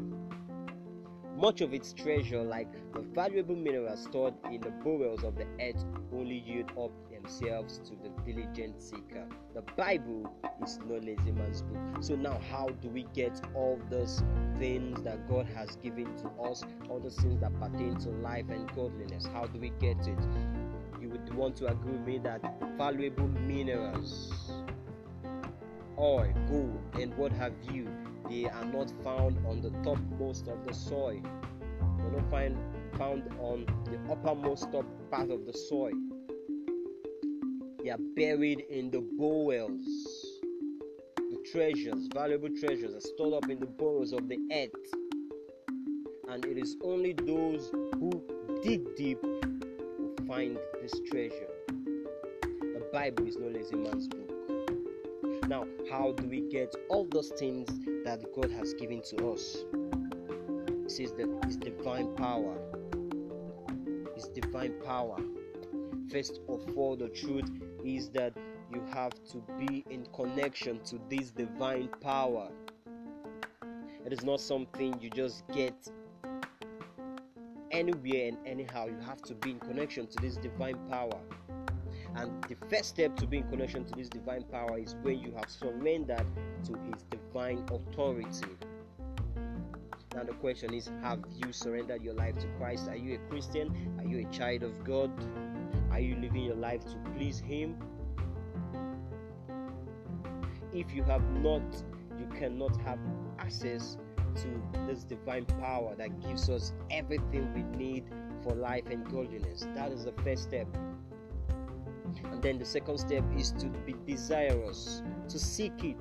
Much 1.36 1.60
of 1.60 1.74
its 1.74 1.92
treasure, 1.92 2.42
like 2.42 2.68
the 2.92 3.00
valuable 3.00 3.56
minerals 3.56 4.04
stored 4.04 4.34
in 4.52 4.60
the 4.60 4.70
bowels 4.70 5.24
of 5.24 5.34
the 5.36 5.46
earth, 5.60 5.84
only 6.12 6.38
yield 6.38 6.70
up 6.78 6.92
themselves 7.10 7.78
to 7.78 7.96
the 8.02 8.08
diligent 8.24 8.80
seeker. 8.80 9.26
The 9.52 9.62
Bible 9.76 10.32
is 10.62 10.78
no 10.86 10.94
lazy 10.94 11.32
man's 11.32 11.62
book. 11.62 12.02
So 12.02 12.14
now, 12.14 12.40
how 12.50 12.68
do 12.80 12.88
we 12.88 13.06
get 13.14 13.40
all 13.52 13.80
those 13.90 14.22
things 14.58 15.02
that 15.02 15.28
God 15.28 15.46
has 15.56 15.74
given 15.76 16.16
to 16.18 16.28
us, 16.40 16.62
all 16.88 17.00
the 17.00 17.10
things 17.10 17.40
that 17.40 17.52
pertain 17.60 17.96
to 17.96 18.10
life 18.10 18.48
and 18.48 18.72
godliness? 18.74 19.26
How 19.32 19.46
do 19.46 19.58
we 19.58 19.70
get 19.80 20.06
it? 20.06 20.18
You 21.00 21.08
would 21.10 21.34
want 21.34 21.56
to 21.56 21.66
agree 21.66 21.92
with 21.92 22.06
me 22.06 22.18
that 22.18 22.42
valuable 22.78 23.26
minerals, 23.26 24.52
oil, 25.98 26.32
gold, 26.48 26.80
and 26.94 27.12
what 27.16 27.32
have 27.32 27.54
you 27.72 27.88
they 28.28 28.46
are 28.48 28.64
not 28.64 28.90
found 29.02 29.38
on 29.46 29.60
the 29.60 29.70
topmost 29.82 30.48
of 30.48 30.66
the 30.66 30.72
soil. 30.72 31.20
They're 31.98 32.10
not 32.10 32.30
find, 32.30 32.56
found 32.96 33.28
on 33.38 33.66
the 33.84 34.12
uppermost 34.12 34.72
top 34.72 34.86
part 35.10 35.30
of 35.30 35.46
the 35.46 35.52
soil. 35.52 35.92
They 37.82 37.90
are 37.90 37.98
buried 38.16 38.60
in 38.70 38.90
the 38.90 39.00
bowels. 39.18 39.84
The 41.16 41.38
treasures, 41.52 42.08
valuable 42.14 42.48
treasures, 42.58 42.94
are 42.94 43.00
stored 43.00 43.44
up 43.44 43.50
in 43.50 43.60
the 43.60 43.66
bowels 43.66 44.12
of 44.12 44.28
the 44.28 44.38
earth. 44.52 44.70
And 46.30 46.44
it 46.46 46.56
is 46.56 46.76
only 46.82 47.12
those 47.12 47.70
who 47.94 48.10
dig 48.62 48.96
deep 48.96 49.20
who 49.22 50.14
find 50.26 50.56
this 50.80 50.98
treasure. 51.10 51.50
The 51.68 52.88
Bible 52.92 53.26
is 53.26 53.36
no 53.36 53.48
lazy 53.48 53.76
man's 53.76 54.08
book. 54.08 54.33
Now, 55.48 55.66
how 55.90 56.12
do 56.12 56.26
we 56.26 56.40
get 56.40 56.74
all 56.88 57.06
those 57.10 57.30
things 57.38 57.68
that 58.04 58.22
God 58.34 58.50
has 58.52 58.72
given 58.74 59.02
to 59.02 59.28
us? 59.28 59.64
It 60.68 60.90
says 60.90 61.12
that 61.12 61.28
His 61.44 61.56
divine 61.58 62.14
power. 62.16 62.56
His 64.14 64.28
divine 64.28 64.74
power. 64.84 65.18
First 66.10 66.40
of 66.48 66.78
all, 66.78 66.96
the 66.96 67.10
truth 67.10 67.50
is 67.84 68.08
that 68.10 68.32
you 68.72 68.82
have 68.92 69.12
to 69.32 69.42
be 69.58 69.84
in 69.90 70.06
connection 70.14 70.80
to 70.84 70.98
this 71.10 71.30
divine 71.30 71.88
power. 72.00 72.48
It 74.06 74.12
is 74.12 74.24
not 74.24 74.40
something 74.40 74.98
you 75.00 75.10
just 75.10 75.44
get 75.52 75.74
anywhere 77.70 78.28
and 78.28 78.38
anyhow. 78.46 78.86
You 78.86 78.98
have 79.06 79.20
to 79.22 79.34
be 79.34 79.50
in 79.50 79.60
connection 79.60 80.06
to 80.06 80.22
this 80.22 80.36
divine 80.36 80.78
power. 80.88 81.20
And 82.16 82.44
the 82.44 82.56
first 82.68 82.90
step 82.90 83.16
to 83.16 83.26
be 83.26 83.38
in 83.38 83.48
connection 83.48 83.84
to 83.86 83.94
this 83.94 84.08
divine 84.08 84.44
power 84.44 84.78
is 84.78 84.94
when 85.02 85.18
you 85.18 85.32
have 85.36 85.50
surrendered 85.50 86.26
to 86.64 86.78
his 86.90 87.02
divine 87.10 87.64
authority. 87.70 88.46
Now, 90.14 90.22
the 90.22 90.34
question 90.34 90.72
is 90.72 90.90
Have 91.02 91.24
you 91.36 91.52
surrendered 91.52 92.02
your 92.02 92.14
life 92.14 92.38
to 92.38 92.46
Christ? 92.58 92.88
Are 92.88 92.96
you 92.96 93.14
a 93.16 93.30
Christian? 93.30 93.96
Are 93.98 94.04
you 94.04 94.26
a 94.26 94.30
child 94.32 94.62
of 94.62 94.84
God? 94.84 95.10
Are 95.90 95.98
you 95.98 96.14
living 96.16 96.44
your 96.44 96.54
life 96.54 96.84
to 96.84 96.96
please 97.16 97.40
Him? 97.40 97.76
If 100.72 100.94
you 100.94 101.02
have 101.04 101.28
not, 101.30 101.62
you 102.18 102.26
cannot 102.38 102.76
have 102.82 102.98
access 103.40 103.96
to 104.36 104.62
this 104.86 105.04
divine 105.04 105.46
power 105.46 105.94
that 105.96 106.20
gives 106.20 106.48
us 106.48 106.72
everything 106.90 107.52
we 107.54 107.62
need 107.76 108.04
for 108.42 108.54
life 108.54 108.84
and 108.90 109.04
godliness. 109.10 109.66
That 109.74 109.90
is 109.92 110.04
the 110.04 110.12
first 110.24 110.44
step. 110.44 110.66
And 112.32 112.42
then 112.42 112.58
the 112.58 112.64
second 112.64 112.98
step 112.98 113.24
is 113.36 113.52
to 113.52 113.66
be 113.66 113.94
desirous, 114.06 115.02
to 115.28 115.38
seek 115.38 115.84
it. 115.84 115.96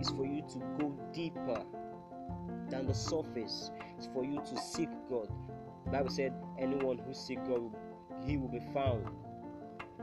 Is 0.00 0.10
for 0.10 0.26
you 0.26 0.42
to 0.52 0.58
go 0.78 0.94
deeper 1.14 1.64
than 2.68 2.86
the 2.86 2.94
surface. 2.94 3.70
It's 3.96 4.08
for 4.12 4.24
you 4.24 4.40
to 4.40 4.60
seek 4.60 4.90
God. 5.08 5.28
Bible 5.90 6.10
said, 6.10 6.34
anyone 6.58 6.98
who 6.98 7.14
seek 7.14 7.42
God, 7.46 7.74
he 8.26 8.36
will 8.36 8.48
be 8.48 8.60
found. 8.74 9.06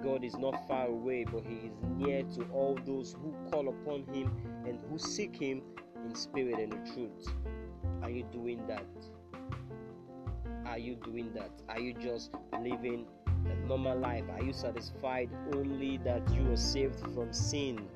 God 0.01 0.23
is 0.23 0.37
not 0.37 0.67
far 0.67 0.87
away, 0.87 1.23
but 1.23 1.43
He 1.45 1.67
is 1.67 1.73
near 1.97 2.23
to 2.23 2.43
all 2.51 2.77
those 2.85 3.13
who 3.13 3.33
call 3.51 3.69
upon 3.69 4.03
Him 4.13 4.31
and 4.65 4.79
who 4.89 4.97
seek 4.97 5.35
Him 5.35 5.61
in 6.05 6.15
spirit 6.15 6.59
and 6.59 6.73
in 6.73 6.93
truth. 6.93 7.27
Are 8.01 8.09
you 8.09 8.23
doing 8.31 8.65
that? 8.67 8.85
Are 10.65 10.77
you 10.77 10.95
doing 10.95 11.31
that? 11.33 11.51
Are 11.69 11.79
you 11.79 11.93
just 11.93 12.31
living 12.59 13.05
normal 13.67 13.97
life? 13.97 14.23
Are 14.35 14.43
you 14.43 14.53
satisfied 14.53 15.29
only 15.53 15.97
that 16.03 16.27
you 16.33 16.51
are 16.51 16.57
saved 16.57 16.99
from 17.13 17.31
sin? 17.33 17.87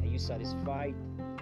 Are 0.00 0.06
you 0.06 0.18
satisfied? 0.18 0.94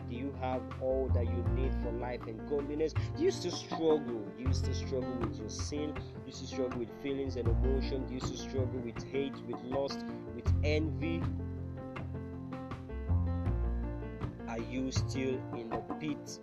Do 0.08 0.16
you 0.16 0.34
have 0.40 0.60
all 0.82 1.10
that 1.14 1.24
you 1.24 1.44
need 1.54 1.72
for 1.82 1.90
life 1.92 2.20
and 2.26 2.38
godliness? 2.48 2.92
Do 3.16 3.24
you 3.24 3.30
still 3.30 3.52
struggle? 3.52 4.22
Do 4.36 4.44
you 4.44 4.52
still 4.52 4.74
struggle 4.74 5.14
with 5.20 5.38
your 5.38 5.48
sin? 5.48 5.94
Do 5.94 6.00
you 6.26 6.32
still 6.32 6.48
struggle 6.48 6.78
with 6.78 6.90
feelings 7.02 7.36
and 7.36 7.48
emotion? 7.48 8.06
Do 8.06 8.14
you 8.14 8.20
still 8.20 8.36
struggle 8.36 8.80
with 8.84 9.02
hate, 9.10 9.34
with 9.46 9.62
lust, 9.64 10.04
with 10.34 10.52
envy? 10.64 11.22
Are 14.48 14.58
you 14.58 14.92
still 14.92 15.40
in 15.56 15.70
the 15.70 15.82
pit 15.98 16.38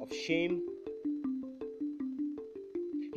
of 0.00 0.12
shame? 0.12 0.62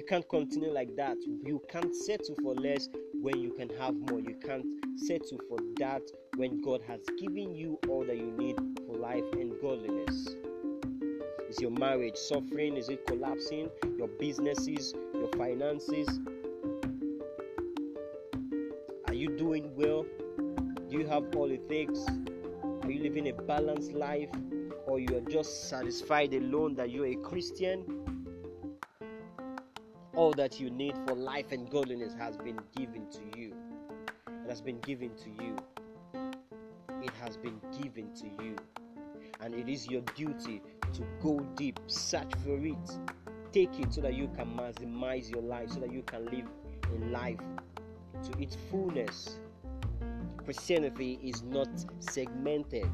Can't 0.10 0.28
continue 0.28 0.72
like 0.74 0.96
that. 0.96 1.18
You 1.46 1.62
can't 1.70 1.96
settle 1.96 2.36
for 2.42 2.56
less 2.56 2.90
when 3.14 3.40
you 3.40 3.52
can 3.52 3.70
have 3.78 3.94
more. 3.94 4.20
You 4.20 4.36
can't 4.44 4.66
settle 4.96 5.38
for 5.48 5.60
that 5.78 6.02
when 6.36 6.64
God 6.64 6.82
has 6.88 7.02
given 7.20 7.54
you 7.54 7.78
all 7.88 8.04
that 8.06 8.18
you 8.18 8.32
need 8.32 8.56
for 8.88 8.98
life 8.98 9.24
and 9.34 9.54
godliness. 9.62 10.30
Is 11.48 11.62
your 11.62 11.70
marriage 11.70 12.18
suffering? 12.18 12.76
Is 12.76 12.90
it 12.90 13.06
collapsing? 13.06 13.70
Your 14.00 14.08
businesses, 14.08 14.96
your 15.14 15.30
finances? 15.38 16.20
Are 19.08 19.14
you 19.14 19.38
doing 19.38 19.76
well? 19.76 20.08
Do 20.90 20.98
you 20.98 21.06
have 21.06 21.36
all 21.36 21.52
it 21.52 21.70
takes? 21.70 22.04
Are 22.82 22.90
you 22.90 23.04
living 23.04 23.28
a 23.28 23.34
balanced 23.34 23.94
life? 23.94 24.30
or 24.90 25.00
you 25.00 25.16
are 25.16 25.30
just 25.30 25.70
satisfied 25.70 26.34
alone 26.34 26.74
that 26.74 26.90
you're 26.90 27.06
a 27.06 27.16
Christian, 27.16 27.99
all 30.20 30.34
that 30.34 30.60
you 30.60 30.70
need 30.70 30.94
for 31.08 31.16
life 31.16 31.54
and 31.54 31.70
godliness 31.70 32.14
has 32.14 32.36
been 32.36 32.60
given 32.76 33.10
to 33.10 33.40
you. 33.40 33.54
It 34.44 34.50
has 34.50 34.60
been 34.60 34.78
given 34.82 35.12
to 35.16 35.30
you. 35.42 35.56
It 37.02 37.14
has 37.24 37.38
been 37.38 37.62
given 37.82 38.14
to 38.16 38.26
you. 38.44 38.58
And 39.40 39.56
it 39.56 39.70
is 39.70 39.88
your 39.88 40.02
duty 40.16 40.62
to 40.92 41.04
go 41.22 41.40
deep, 41.56 41.80
search 41.88 42.34
for 42.44 42.58
it, 42.58 43.00
take 43.54 43.80
it 43.80 43.94
so 43.94 44.02
that 44.02 44.14
you 44.14 44.30
can 44.36 44.48
maximize 44.58 45.32
your 45.32 45.42
life, 45.42 45.72
so 45.72 45.80
that 45.80 45.94
you 45.94 46.02
can 46.02 46.26
live 46.26 46.50
in 46.94 47.14
life 47.14 47.40
to 48.22 48.42
its 48.42 48.58
fullness. 48.70 49.40
Christianity 50.44 51.18
is 51.24 51.44
not 51.44 51.70
segmented. 52.00 52.90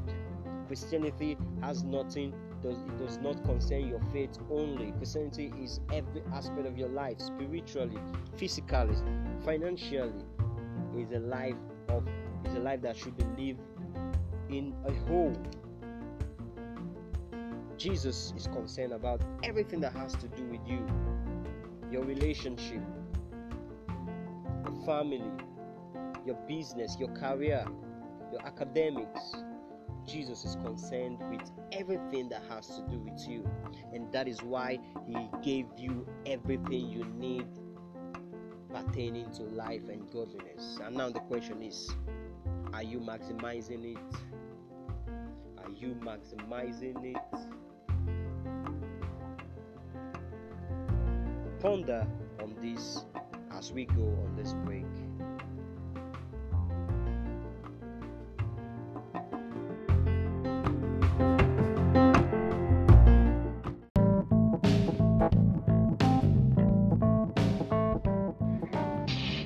Christianity 0.68 1.38
has 1.64 1.84
nothing 1.84 2.36
does 2.66 2.78
it 2.78 2.98
does 2.98 3.18
not 3.20 3.44
concern 3.44 3.88
your 3.88 4.02
faith 4.12 4.38
only. 4.50 4.92
Christianity 4.94 5.54
is 5.62 5.80
every 5.94 6.24
aspect 6.34 6.66
of 6.66 6.78
your 6.78 6.90
life, 6.90 7.20
spiritually, 7.20 7.98
physically, 8.38 8.96
financially. 9.44 10.14
Is 10.98 11.12
a 11.12 11.20
life 11.20 11.56
of 11.90 12.08
is 12.46 12.56
a 12.56 12.60
life 12.60 12.82
that 12.82 12.96
should 12.96 13.18
be 13.18 13.26
lived 13.48 13.60
in 14.50 14.74
a 14.86 14.94
whole. 15.08 15.36
Jesus 17.78 18.34
is 18.38 18.48
concerned 18.48 18.94
about 18.94 19.22
everything 19.44 19.82
that 19.82 19.94
has 19.94 20.14
to 20.14 20.28
do 20.30 20.44
with 20.46 20.62
you, 20.66 20.88
your 21.92 22.04
relationship, 22.04 22.82
your 24.64 24.86
family, 24.86 25.22
your 26.26 26.38
business, 26.48 26.96
your 26.98 27.10
career, 27.10 27.66
your 28.32 28.42
academics. 28.46 29.36
Jesus 30.06 30.46
is 30.46 30.56
concerned 30.56 31.20
with 31.30 31.50
everything 31.72 32.30
that 32.30 32.44
has 32.50 32.68
to 32.68 32.82
do 32.90 33.00
with 33.00 33.28
you, 33.28 33.50
and 33.94 34.12
that 34.12 34.28
is 34.28 34.42
why 34.44 34.80
He 35.08 35.30
gave 35.44 35.66
you 35.78 36.08
everything 36.26 36.90
you 36.90 37.06
need 37.18 37.48
pertaining 38.74 39.32
to 39.32 39.44
life 39.44 39.88
and 39.90 40.10
godliness. 40.12 40.80
And 40.84 40.96
now 40.96 41.10
the 41.10 41.22
question 41.22 41.62
is 41.62 41.96
are 42.74 42.84
you 42.84 43.00
maximizing 43.00 43.96
it? 43.96 44.16
Are 45.58 45.72
you 45.72 45.96
maximizing 46.02 47.16
it? 47.16 47.40
Ponder 51.60 52.06
on 52.42 52.56
this 52.62 53.06
as 53.52 53.72
we 53.72 53.86
go 53.86 54.04
on 54.04 54.36
this 54.36 54.54
break. 54.66 54.86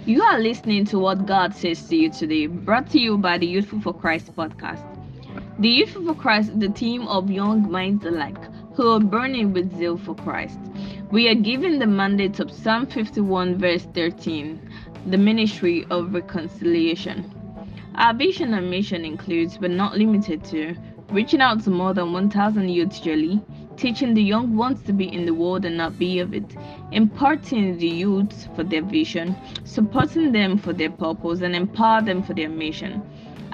You 0.10 0.24
are 0.24 0.40
listening 0.40 0.86
to 0.86 0.98
what 0.98 1.28
God 1.28 1.54
says 1.54 1.88
to 1.88 1.96
you 1.96 2.10
today, 2.10 2.48
brought 2.48 2.90
to 2.90 3.00
you 3.00 3.16
by 3.16 3.38
the 3.38 3.46
Youthful 3.46 3.80
for 3.80 3.94
Christ 3.94 4.36
podcast. 4.36 4.84
The 5.60 5.70
Youthful 5.70 6.04
for 6.04 6.16
Christ 6.16 6.50
is 6.50 6.58
the 6.58 6.70
team 6.70 7.08
of 7.08 7.30
young 7.30 7.72
minds 7.72 8.04
alike 8.04 8.44
who 8.74 8.90
are 8.90 9.00
burning 9.00 9.54
with 9.54 9.78
zeal 9.78 9.98
for 9.98 10.16
Christ. 10.16 10.58
We 11.12 11.30
are 11.30 11.36
given 11.36 11.78
the 11.78 11.86
mandate 11.86 12.40
of 12.40 12.50
Psalm 12.50 12.88
51, 12.88 13.60
verse 13.60 13.86
13, 13.94 14.60
the 15.06 15.18
ministry 15.20 15.86
of 15.92 16.12
reconciliation. 16.12 17.32
Our 17.94 18.16
vision 18.16 18.56
and 18.56 18.68
mission 18.68 19.06
includes, 19.06 19.60
but 19.60 19.70
not 19.70 19.96
limited 19.96 20.44
to, 20.46 20.76
reaching 21.12 21.40
out 21.42 21.64
to 21.66 21.70
more 21.70 21.94
than 21.94 22.14
1,000 22.14 22.68
youths 22.68 23.06
yearly, 23.06 23.44
teaching 23.80 24.14
the 24.14 24.22
young 24.22 24.58
ones 24.58 24.82
to 24.84 24.92
be 24.92 25.06
in 25.06 25.26
the 25.26 25.34
world 25.34 25.64
and 25.64 25.78
not 25.78 25.98
be 25.98 26.20
of 26.20 26.34
it, 26.34 26.56
imparting 26.92 27.78
the 27.78 27.88
youths 27.88 28.50
for 28.54 28.64
their 28.64 28.82
vision, 28.82 29.34
supporting 29.64 30.34
them 30.34 30.58
for 30.58 30.74
their 30.74 30.90
purpose, 30.90 31.40
and 31.40 31.56
empower 31.56 32.02
them 32.02 32.22
for 32.22 32.34
their 32.34 32.50
mission. 32.50 33.02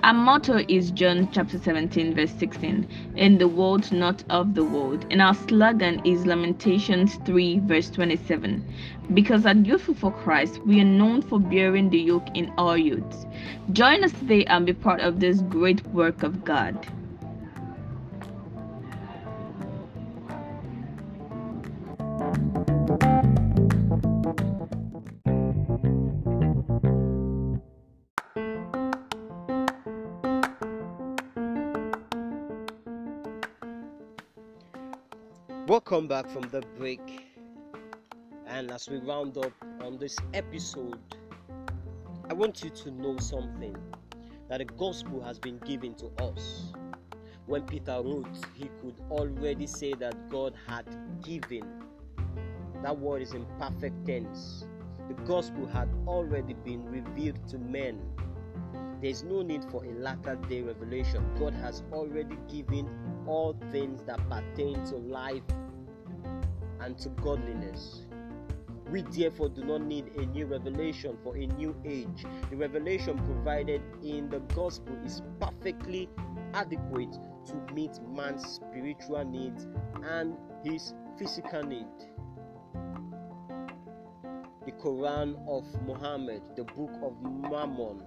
Our 0.02 0.14
motto 0.14 0.64
is 0.68 0.92
John 0.92 1.30
chapter 1.32 1.60
17, 1.60 2.16
verse 2.16 2.32
16, 2.32 2.88
in 3.16 3.38
the 3.38 3.48
world, 3.48 3.92
not 3.92 4.24
of 4.30 4.54
the 4.56 4.64
world. 4.64 5.06
And 5.10 5.22
our 5.22 5.34
slogan 5.34 6.02
is 6.06 6.26
Lamentations 6.26 7.16
3, 7.26 7.60
verse 7.60 7.90
27. 7.92 8.64
Because 9.14 9.46
at 9.46 9.66
Youthful 9.66 9.94
for 9.94 10.12
Christ, 10.12 10.60
we 10.66 10.82
are 10.82 10.86
known 10.86 11.22
for 11.22 11.40
bearing 11.40 11.90
the 11.90 12.00
yoke 12.00 12.28
in 12.36 12.52
our 12.58 12.78
youths. 12.78 13.26
Join 13.74 14.04
us 14.04 14.12
today 14.12 14.46
and 14.46 14.66
be 14.66 14.74
part 14.74 15.02
of 15.02 15.20
this 15.20 15.42
great 15.42 15.86
work 15.88 16.24
of 16.24 16.44
God. 16.44 16.88
Welcome 35.68 36.08
back 36.08 36.30
from 36.30 36.44
the 36.50 36.62
break. 36.78 37.26
And 38.48 38.72
as 38.72 38.88
we 38.88 38.98
round 38.98 39.38
up 39.38 39.52
on 39.82 39.98
this 39.98 40.16
episode, 40.34 41.00
I 42.30 42.34
want 42.34 42.64
you 42.64 42.70
to 42.70 42.92
know 42.92 43.18
something 43.18 43.76
that 44.48 44.60
the 44.60 44.66
gospel 44.66 45.22
has 45.22 45.40
been 45.40 45.58
given 45.60 45.96
to 45.96 46.12
us. 46.24 46.72
When 47.46 47.64
Peter 47.64 48.00
wrote, 48.04 48.28
he 48.54 48.70
could 48.82 49.02
already 49.10 49.68
say 49.68 49.94
that 49.96 50.30
God 50.30 50.54
had 50.68 50.86
given. 51.24 51.66
That 52.86 53.00
word 53.00 53.24
is 53.24 53.34
in 53.34 53.48
perfect 53.58 54.06
tense. 54.06 54.64
The 55.08 55.16
gospel 55.26 55.66
had 55.66 55.90
already 56.06 56.54
been 56.54 56.86
revealed 56.86 57.40
to 57.48 57.58
men. 57.58 58.00
There 59.02 59.10
is 59.10 59.24
no 59.24 59.42
need 59.42 59.64
for 59.72 59.84
a 59.84 59.92
latter 59.94 60.36
day 60.48 60.62
revelation. 60.62 61.26
God 61.40 61.56
has 61.56 61.82
already 61.92 62.38
given 62.48 62.88
all 63.26 63.58
things 63.72 64.04
that 64.04 64.20
pertain 64.30 64.86
to 64.86 64.98
life 64.98 65.42
and 66.80 66.96
to 67.00 67.10
godliness. 67.10 68.02
We 68.92 69.02
therefore 69.02 69.50
do 69.50 69.64
not 69.66 69.82
need 69.82 70.16
a 70.18 70.28
new 70.28 70.46
revelation 70.46 71.18
for 71.24 71.36
a 71.36 71.48
new 71.48 71.76
age. 71.86 72.24
The 72.52 72.56
revelation 72.56 73.18
provided 73.18 73.82
in 74.04 74.30
the 74.30 74.42
gospel 74.54 74.96
is 75.04 75.24
perfectly 75.42 76.08
adequate 76.54 77.18
to 77.48 77.74
meet 77.74 78.00
man's 78.16 78.46
spiritual 78.46 79.26
needs 79.26 79.68
and 80.04 80.38
his 80.64 80.94
physical 81.18 81.64
need. 81.64 81.88
The 84.66 84.72
Quran 84.72 85.36
of 85.48 85.64
Muhammad, 85.86 86.42
the 86.56 86.64
Book 86.64 86.92
of 87.04 87.22
Mormon 87.22 88.02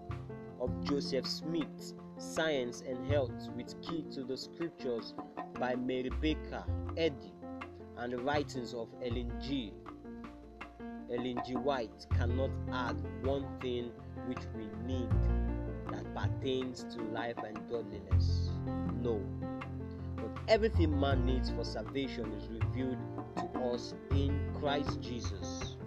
of 0.60 0.84
Joseph 0.84 1.24
Smith, 1.24 1.92
Science 2.18 2.82
and 2.86 3.08
Health 3.08 3.48
with 3.54 3.80
Key 3.80 4.04
to 4.12 4.24
the 4.24 4.36
Scriptures 4.36 5.14
by 5.60 5.76
Mary 5.76 6.10
Baker 6.20 6.64
Eddy, 6.96 7.32
and 7.96 8.12
the 8.12 8.18
writings 8.18 8.74
of 8.74 8.88
Ellen 9.04 9.32
G. 9.40 9.72
Ellen 11.12 11.40
G. 11.46 11.54
White 11.54 12.06
cannot 12.16 12.50
add 12.72 12.96
one 13.22 13.46
thing 13.60 13.92
which 14.26 14.42
we 14.56 14.66
need 14.84 15.08
that 15.92 16.12
pertains 16.12 16.84
to 16.94 17.02
life 17.12 17.38
and 17.46 17.56
godliness. 17.70 18.50
No. 19.00 19.22
But 20.16 20.30
everything 20.48 20.98
man 20.98 21.24
needs 21.24 21.50
for 21.50 21.64
salvation 21.64 22.32
is 22.32 22.48
revealed 22.48 22.98
to 23.36 23.60
us 23.60 23.94
in 24.10 24.52
Christ 24.60 25.00
Jesus. 25.00 25.77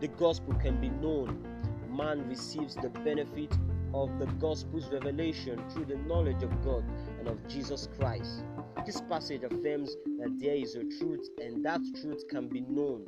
The 0.00 0.06
gospel 0.06 0.54
can 0.54 0.80
be 0.80 0.90
known. 0.90 1.44
Man 1.90 2.28
receives 2.28 2.76
the 2.76 2.88
benefit 2.88 3.52
of 3.92 4.16
the 4.20 4.26
gospel's 4.38 4.88
revelation 4.92 5.60
through 5.70 5.86
the 5.86 5.96
knowledge 5.96 6.44
of 6.44 6.62
God 6.62 6.84
and 7.18 7.26
of 7.26 7.48
Jesus 7.48 7.88
Christ. 7.98 8.44
This 8.86 9.00
passage 9.08 9.42
affirms 9.42 9.96
that 10.20 10.36
there 10.38 10.54
is 10.54 10.76
a 10.76 10.84
truth, 11.00 11.28
and 11.42 11.64
that 11.64 11.80
truth 12.00 12.28
can 12.30 12.46
be 12.46 12.60
known. 12.60 13.06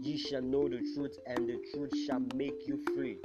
Ye 0.00 0.16
shall 0.16 0.40
know 0.40 0.68
the 0.70 0.80
truth, 0.94 1.18
and 1.26 1.46
the 1.46 1.58
truth 1.74 1.92
shall 2.06 2.22
make 2.34 2.66
you 2.66 2.82
free. 2.96 3.18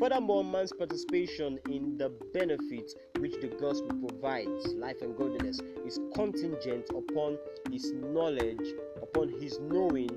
Furthermore, 0.00 0.42
man's 0.42 0.72
participation 0.72 1.60
in 1.70 1.96
the 1.96 2.08
benefits 2.34 2.96
which 3.20 3.34
the 3.40 3.46
gospel 3.60 3.96
provides, 4.08 4.74
life 4.74 5.00
and 5.00 5.16
godliness, 5.16 5.60
is 5.86 6.00
contingent 6.16 6.90
upon 6.90 7.38
his 7.70 7.92
knowledge, 7.92 8.74
upon 9.00 9.28
his 9.40 9.60
knowing 9.60 10.10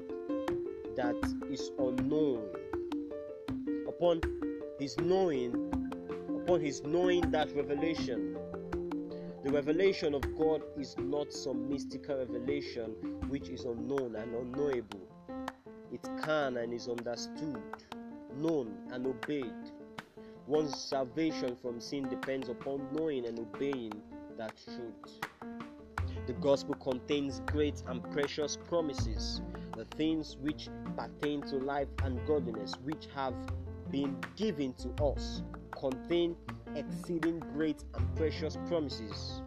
that 0.95 1.15
is 1.49 1.71
unknown, 1.79 2.47
upon 3.87 4.21
his 4.79 4.97
knowing, 4.99 5.53
upon 6.43 6.61
his 6.61 6.83
knowing 6.83 7.29
that 7.31 7.53
revelation. 7.55 8.37
The 9.43 9.51
revelation 9.51 10.15
of 10.15 10.23
God 10.37 10.63
is 10.77 10.95
not 10.97 11.31
some 11.31 11.69
mystical 11.69 12.17
revelation 12.17 12.95
which 13.27 13.49
is 13.49 13.65
unknown 13.65 14.15
and 14.15 14.33
unknowable. 14.33 15.07
It 15.91 16.01
can 16.23 16.57
and 16.57 16.73
is 16.73 16.87
understood, 16.87 17.61
known 18.37 18.73
and 18.91 19.05
obeyed. 19.05 19.53
One's 20.47 20.75
salvation 20.79 21.55
from 21.61 21.79
sin 21.79 22.09
depends 22.09 22.49
upon 22.49 22.87
knowing 22.91 23.25
and 23.25 23.39
obeying 23.39 23.93
that 24.37 24.53
truth. 24.63 25.19
The 26.27 26.33
gospel 26.33 26.75
contains 26.75 27.41
great 27.45 27.83
and 27.87 28.03
precious 28.11 28.57
promises, 28.57 29.41
the 29.75 29.85
things 29.97 30.37
which 30.41 30.69
pertain 30.97 31.41
to 31.41 31.57
life 31.57 31.87
and 32.03 32.25
godliness, 32.25 32.73
which 32.83 33.07
have 33.13 33.33
been 33.91 34.17
given 34.35 34.73
to 34.73 35.03
us, 35.03 35.43
contain 35.77 36.35
exceeding 36.75 37.39
great 37.53 37.83
and 37.95 38.15
precious 38.15 38.57
promises. 38.67 39.41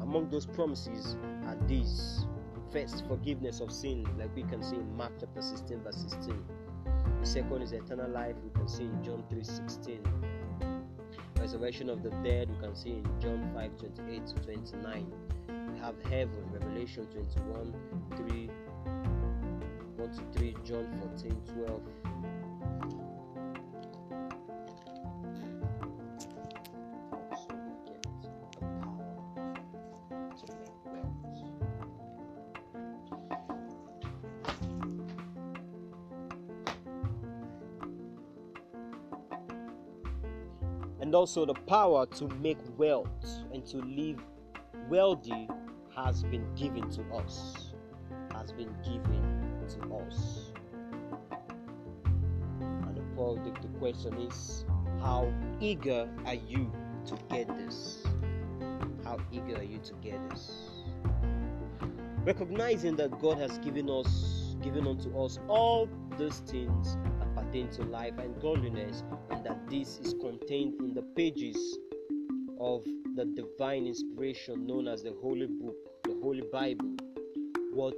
Among 0.00 0.30
those 0.30 0.46
promises 0.46 1.16
are 1.46 1.56
these 1.66 2.26
first, 2.72 3.06
forgiveness 3.06 3.60
of 3.60 3.70
sin, 3.70 4.06
like 4.18 4.34
we 4.34 4.42
can 4.44 4.62
see 4.62 4.76
in 4.76 4.96
Mark 4.96 5.12
chapter 5.18 5.42
16, 5.42 5.80
verse 5.80 6.04
16. 6.08 6.44
The 7.20 7.26
second 7.26 7.62
is 7.62 7.72
eternal 7.72 8.10
life, 8.10 8.34
we 8.42 8.50
can 8.50 8.68
see 8.68 8.84
in 8.84 9.02
John 9.04 9.24
3 9.30 9.44
16. 9.44 10.00
Resurrection 11.38 11.90
of 11.90 12.02
the 12.02 12.10
dead, 12.22 12.48
we 12.50 12.66
can 12.66 12.74
see 12.76 12.90
in 12.90 13.04
John 13.20 13.50
5 13.54 13.76
28 13.78 14.26
to 14.26 14.34
29. 14.34 15.12
We 15.72 15.78
have 15.80 15.94
heaven, 16.04 16.44
Revelation 16.52 17.06
21 17.06 17.74
3 18.16 18.50
1 20.12 20.32
to 20.32 20.38
3, 20.38 20.56
John 20.64 20.86
14 21.00 21.42
12. 21.54 21.80
and 41.00 41.16
also 41.16 41.44
the 41.44 41.52
power 41.52 42.06
to 42.06 42.28
make 42.40 42.56
wealth 42.78 43.08
and 43.52 43.66
to 43.66 43.78
live 43.78 44.24
wealthy 44.88 45.48
has 45.94 46.22
been 46.24 46.46
given 46.54 46.88
to 46.90 47.02
us. 47.14 47.72
Has 48.32 48.52
been 48.52 48.74
given 48.82 49.41
us. 49.92 50.50
And 52.60 52.96
the, 52.96 53.02
the, 53.44 53.60
the 53.60 53.78
question 53.78 54.14
is 54.20 54.64
how 55.00 55.32
eager 55.60 56.08
are 56.26 56.34
you 56.34 56.70
to 57.06 57.18
get 57.28 57.48
this? 57.48 58.04
How 59.04 59.18
eager 59.32 59.56
are 59.56 59.64
you 59.64 59.78
to 59.78 59.94
get 59.94 60.30
this? 60.30 60.70
Recognizing 62.24 62.96
that 62.96 63.20
god 63.20 63.38
has 63.38 63.58
given 63.58 63.90
us 63.90 64.42
given 64.62 64.86
unto 64.86 65.18
us 65.18 65.38
all 65.48 65.88
those 66.18 66.38
things 66.40 66.96
that 67.18 67.34
pertain 67.34 67.68
to 67.70 67.82
life 67.82 68.14
and 68.18 68.40
godliness 68.40 69.02
and 69.30 69.44
that 69.44 69.68
this 69.68 69.98
is 69.98 70.14
contained 70.20 70.74
in 70.80 70.94
the 70.94 71.02
pages 71.16 71.78
of 72.60 72.84
the 73.16 73.24
divine 73.24 73.86
inspiration 73.86 74.66
known 74.66 74.86
as 74.86 75.02
the 75.02 75.14
Holy 75.20 75.46
Book, 75.46 75.74
the 76.04 76.16
Holy 76.22 76.44
Bible. 76.52 76.94
What 77.72 77.94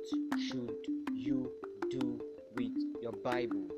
should 0.48 0.72
you 1.12 1.52
do 1.98 2.20
with 2.56 2.72
your 3.00 3.12
Bible? 3.12 3.68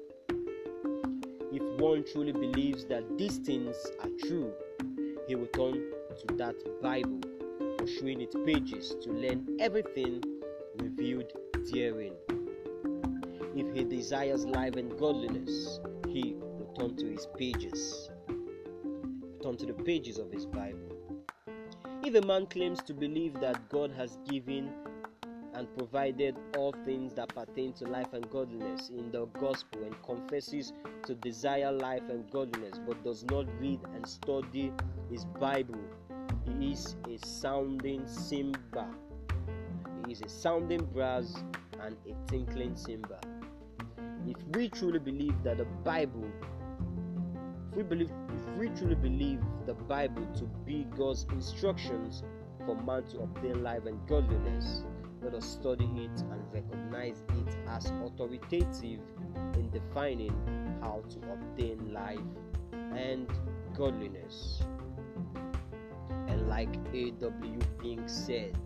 If 1.52 1.80
one 1.80 2.04
truly 2.04 2.32
believes 2.32 2.84
that 2.86 3.18
these 3.18 3.38
things 3.38 3.76
are 4.00 4.10
true, 4.26 4.52
he 5.28 5.34
will 5.34 5.48
turn 5.48 5.74
to 5.74 6.34
that 6.36 6.54
Bible, 6.82 7.20
pursuing 7.76 8.22
its 8.22 8.34
pages 8.46 8.94
to 9.02 9.10
learn 9.12 9.56
everything 9.60 10.22
revealed 10.78 11.30
therein. 11.72 12.14
If 13.54 13.74
he 13.74 13.84
desires 13.84 14.46
life 14.46 14.76
and 14.76 14.98
godliness, 14.98 15.80
he 16.08 16.36
will 16.38 16.72
turn 16.78 16.96
to 16.96 17.06
his 17.06 17.26
pages, 17.36 18.10
turn 19.42 19.56
to 19.58 19.66
the 19.66 19.74
pages 19.84 20.18
of 20.18 20.32
his 20.32 20.46
Bible. 20.46 20.78
If 22.02 22.14
a 22.14 22.26
man 22.26 22.46
claims 22.46 22.82
to 22.84 22.94
believe 22.94 23.34
that 23.40 23.68
God 23.68 23.90
has 23.92 24.18
given 24.28 24.70
and 25.56 25.74
provided 25.74 26.36
all 26.56 26.74
things 26.84 27.14
that 27.14 27.34
pertain 27.34 27.72
to 27.72 27.84
life 27.86 28.12
and 28.12 28.28
godliness 28.30 28.90
in 28.90 29.10
the 29.10 29.24
gospel 29.40 29.82
and 29.84 29.94
confesses 30.02 30.74
to 31.04 31.14
desire 31.14 31.72
life 31.72 32.02
and 32.10 32.30
godliness 32.30 32.78
but 32.86 33.02
does 33.02 33.24
not 33.24 33.46
read 33.58 33.80
and 33.94 34.06
study 34.06 34.70
his 35.10 35.24
Bible, 35.24 35.80
he 36.44 36.72
is 36.72 36.94
a 37.08 37.16
sounding 37.26 38.06
cymbal. 38.06 38.86
He 40.06 40.12
is 40.12 40.20
a 40.20 40.28
sounding 40.28 40.84
brass 40.84 41.34
and 41.80 41.96
a 42.06 42.30
tinkling 42.30 42.76
cymbal. 42.76 43.20
If 44.26 44.36
we 44.54 44.68
truly 44.68 44.98
believe 44.98 45.42
that 45.44 45.56
the 45.56 45.64
Bible, 45.64 46.28
if 47.70 47.76
we 47.76 47.82
believe, 47.82 48.10
if 48.10 48.58
we 48.58 48.68
truly 48.70 48.94
believe 48.94 49.40
the 49.64 49.74
Bible 49.74 50.26
to 50.34 50.44
be 50.66 50.86
God's 50.96 51.24
instructions 51.32 52.22
for 52.66 52.74
man 52.82 53.04
to 53.04 53.20
obtain 53.20 53.62
life 53.62 53.86
and 53.86 53.98
godliness, 54.06 54.84
let 55.26 55.34
us 55.34 55.44
study 55.44 55.90
it 55.96 56.22
and 56.30 56.40
recognize 56.52 57.24
it 57.30 57.56
as 57.66 57.86
authoritative 58.04 59.00
in 59.54 59.68
defining 59.72 60.32
how 60.80 61.02
to 61.08 61.18
obtain 61.32 61.92
life 61.92 62.20
and 62.94 63.26
godliness. 63.76 64.62
And 66.28 66.48
like 66.48 66.68
A.W. 66.94 67.58
Pink 67.80 68.02
said, 68.08 68.56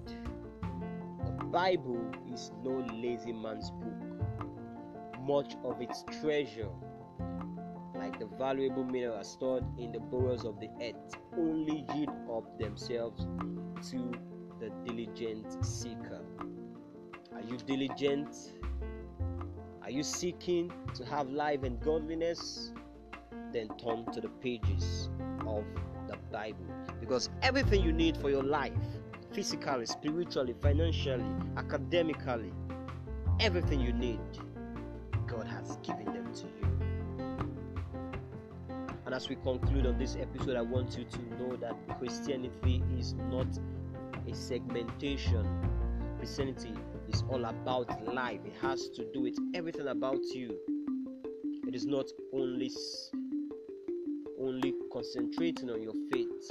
the 1.24 1.44
Bible 1.44 2.12
is 2.30 2.50
no 2.62 2.84
lazy 2.92 3.32
man's 3.32 3.70
book. 3.70 4.46
Much 5.22 5.54
of 5.64 5.80
its 5.80 6.04
treasure, 6.20 6.68
like 7.94 8.18
the 8.18 8.28
valuable 8.38 8.84
minerals 8.84 9.32
stored 9.32 9.64
in 9.78 9.92
the 9.92 10.00
bowels 10.00 10.44
of 10.44 10.60
the 10.60 10.68
earth, 10.82 11.16
only 11.38 11.86
yield 11.94 12.10
up 12.30 12.58
themselves 12.58 13.26
to 13.90 14.12
the 14.60 14.68
diligent 14.84 15.64
seeker. 15.64 16.19
Are 17.40 17.46
you 17.48 17.56
diligent? 17.56 18.52
Are 19.82 19.90
you 19.90 20.02
seeking 20.02 20.70
to 20.94 21.04
have 21.06 21.30
life 21.30 21.62
and 21.62 21.80
godliness? 21.80 22.72
Then 23.50 23.68
turn 23.82 24.04
to 24.12 24.20
the 24.20 24.28
pages 24.28 25.08
of 25.46 25.64
the 26.06 26.18
Bible. 26.30 26.66
Because 27.00 27.30
everything 27.40 27.82
you 27.82 27.92
need 27.92 28.18
for 28.18 28.28
your 28.28 28.42
life, 28.42 28.72
physically, 29.32 29.86
spiritually, 29.86 30.54
financially, 30.60 31.24
academically, 31.56 32.52
everything 33.40 33.80
you 33.80 33.94
need, 33.94 34.20
God 35.26 35.46
has 35.46 35.78
given 35.82 36.04
them 36.04 36.34
to 36.34 36.42
you. 36.42 36.70
And 39.06 39.14
as 39.14 39.30
we 39.30 39.36
conclude 39.36 39.86
on 39.86 39.98
this 39.98 40.14
episode, 40.20 40.56
I 40.56 40.60
want 40.60 40.98
you 40.98 41.04
to 41.04 41.22
know 41.36 41.56
that 41.56 41.74
Christianity 41.98 42.82
is 42.98 43.14
not 43.14 43.48
a 44.28 44.34
segmentation. 44.34 45.46
Christianity 46.18 46.74
is 47.12 47.24
all 47.28 47.44
about 47.44 48.04
life. 48.04 48.40
It 48.44 48.54
has 48.62 48.88
to 48.90 49.04
do 49.12 49.22
with 49.22 49.36
everything 49.54 49.88
about 49.88 50.20
you. 50.34 50.56
It 51.66 51.74
is 51.74 51.86
not 51.86 52.06
only 52.32 52.70
only 54.40 54.74
concentrating 54.92 55.70
on 55.70 55.82
your 55.82 55.94
faith. 56.12 56.50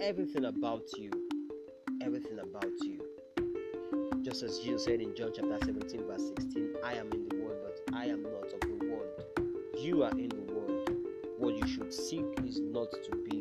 Everything 0.00 0.46
about 0.46 0.82
you. 0.98 1.10
Everything 2.02 2.38
about 2.40 2.72
you. 2.82 3.00
Just 4.22 4.42
as 4.42 4.58
Jesus 4.58 4.84
said 4.84 5.00
in 5.00 5.14
John 5.14 5.32
chapter 5.34 5.58
17, 5.64 6.06
verse 6.06 6.30
16, 6.38 6.76
I 6.82 6.94
am 6.94 7.12
in 7.12 7.28
the 7.28 7.36
world, 7.36 7.58
but 7.62 7.94
I 7.94 8.06
am 8.06 8.22
not 8.22 8.52
of 8.52 8.60
the 8.60 8.86
world. 8.86 9.22
You 9.78 10.02
are 10.02 10.12
in 10.12 10.28
the 10.28 10.52
world. 10.52 10.90
What 11.38 11.56
you 11.56 11.66
should 11.66 11.92
seek 11.92 12.24
is 12.44 12.58
not 12.60 12.90
to 12.90 13.16
be 13.30 13.33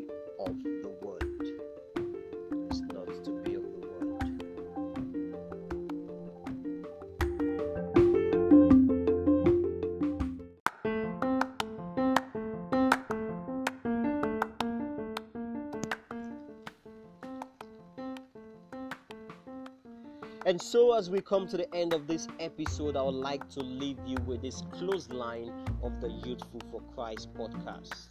so, 20.64 20.94
as 20.94 21.10
we 21.10 21.20
come 21.20 21.46
to 21.48 21.58
the 21.58 21.76
end 21.76 21.94
of 21.94 22.08
this 22.08 22.28
episode, 22.40 22.96
I 22.96 23.02
would 23.02 23.16
like 23.16 23.50
to 23.50 23.60
leave 23.60 23.98
you 24.06 24.16
with 24.26 24.42
this 24.42 24.64
close 24.72 25.10
line 25.10 25.52
of 25.84 26.00
the 26.00 26.10
Youthful 26.10 26.62
for 26.72 26.82
Christ 26.96 27.34
podcast. 27.34 28.08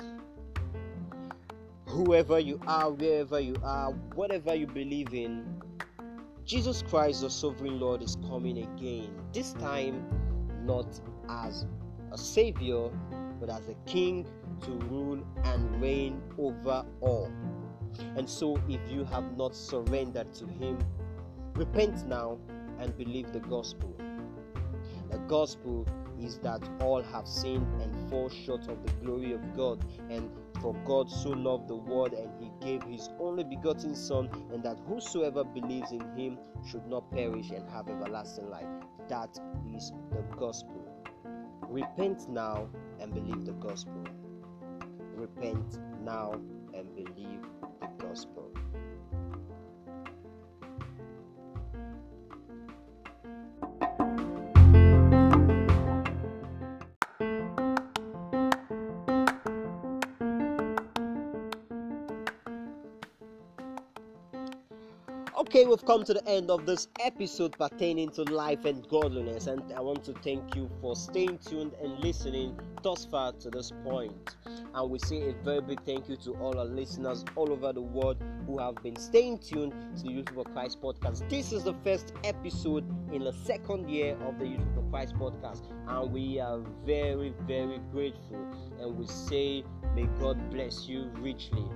Whoever 1.86 2.38
you 2.38 2.60
are, 2.66 2.90
wherever 2.90 3.40
you 3.40 3.56
are, 3.64 3.92
whatever 4.14 4.54
you 4.54 4.66
believe 4.66 5.14
in, 5.14 5.62
Jesus 6.44 6.82
Christ, 6.82 7.22
the 7.22 7.30
sovereign 7.30 7.80
Lord, 7.80 8.02
is 8.02 8.18
coming 8.28 8.58
again. 8.58 9.10
This 9.32 9.54
time, 9.54 10.04
not 10.62 11.00
as 11.30 11.64
a 12.12 12.18
savior, 12.18 12.90
but 13.40 13.48
as 13.48 13.66
a 13.68 13.74
king 13.86 14.26
to 14.60 14.70
rule 14.90 15.26
and 15.44 15.80
reign 15.80 16.20
over 16.38 16.84
all. 17.00 17.32
And 18.16 18.28
so, 18.28 18.60
if 18.68 18.80
you 18.90 19.04
have 19.04 19.38
not 19.38 19.56
surrendered 19.56 20.34
to 20.34 20.46
Him, 20.46 20.78
Repent 21.54 22.06
now 22.06 22.38
and 22.78 22.96
believe 22.96 23.32
the 23.32 23.40
gospel. 23.40 23.94
The 25.10 25.18
gospel 25.18 25.86
is 26.18 26.38
that 26.38 26.62
all 26.80 27.02
have 27.02 27.26
sinned 27.28 27.66
and 27.82 28.10
fall 28.10 28.30
short 28.30 28.68
of 28.68 28.84
the 28.86 28.92
glory 29.04 29.32
of 29.32 29.56
God, 29.56 29.84
and 30.08 30.30
for 30.60 30.74
God 30.86 31.10
so 31.10 31.30
loved 31.30 31.68
the 31.68 31.76
world 31.76 32.14
and 32.14 32.30
He 32.40 32.50
gave 32.66 32.82
his 32.84 33.10
only 33.18 33.44
begotten 33.44 33.94
Son, 33.94 34.30
and 34.52 34.62
that 34.62 34.78
whosoever 34.86 35.44
believes 35.44 35.92
in 35.92 36.00
him 36.16 36.38
should 36.66 36.86
not 36.86 37.10
perish 37.10 37.50
and 37.50 37.68
have 37.68 37.88
everlasting 37.88 38.48
life. 38.48 38.68
That 39.08 39.38
is 39.74 39.92
the 40.10 40.22
gospel. 40.36 40.86
Repent 41.68 42.28
now 42.28 42.68
and 43.00 43.12
believe 43.12 43.44
the 43.44 43.52
gospel. 43.52 44.04
Repent 45.14 45.78
now 46.02 46.32
and 46.74 46.94
believe 46.94 47.42
the 47.80 47.88
gospel. 47.98 48.50
Okay, 65.54 65.66
we've 65.66 65.84
come 65.84 66.02
to 66.04 66.14
the 66.14 66.26
end 66.26 66.50
of 66.50 66.64
this 66.64 66.88
episode 66.98 67.52
pertaining 67.58 68.10
to 68.12 68.22
life 68.22 68.64
and 68.64 68.88
godliness, 68.88 69.48
and 69.48 69.62
I 69.74 69.80
want 69.80 70.02
to 70.04 70.14
thank 70.14 70.56
you 70.56 70.70
for 70.80 70.96
staying 70.96 71.40
tuned 71.46 71.74
and 71.82 71.98
listening 71.98 72.58
thus 72.82 73.04
far 73.04 73.32
to 73.32 73.50
this 73.50 73.70
point. 73.84 74.36
And 74.46 74.90
we 74.90 74.98
say 74.98 75.28
a 75.28 75.34
very 75.44 75.60
big 75.60 75.84
thank 75.84 76.08
you 76.08 76.16
to 76.24 76.32
all 76.36 76.58
our 76.58 76.64
listeners 76.64 77.26
all 77.36 77.52
over 77.52 77.70
the 77.70 77.82
world 77.82 78.16
who 78.46 78.58
have 78.60 78.82
been 78.82 78.96
staying 78.96 79.40
tuned 79.40 79.74
to 79.98 80.04
the 80.04 80.12
Youth 80.12 80.30
for 80.34 80.44
Christ 80.44 80.80
podcast. 80.80 81.28
This 81.28 81.52
is 81.52 81.64
the 81.64 81.74
first 81.84 82.14
episode 82.24 82.86
in 83.12 83.22
the 83.22 83.32
second 83.34 83.90
year 83.90 84.16
of 84.26 84.38
the 84.38 84.46
Youth 84.46 84.74
for 84.74 84.80
Christ 84.88 85.14
podcast, 85.16 85.64
and 85.86 86.10
we 86.10 86.40
are 86.40 86.60
very, 86.86 87.34
very 87.46 87.78
grateful. 87.92 88.42
And 88.80 88.96
we 88.96 89.06
say, 89.06 89.64
May 89.94 90.06
God 90.18 90.50
bless 90.50 90.88
you 90.88 91.10
richly 91.18 91.68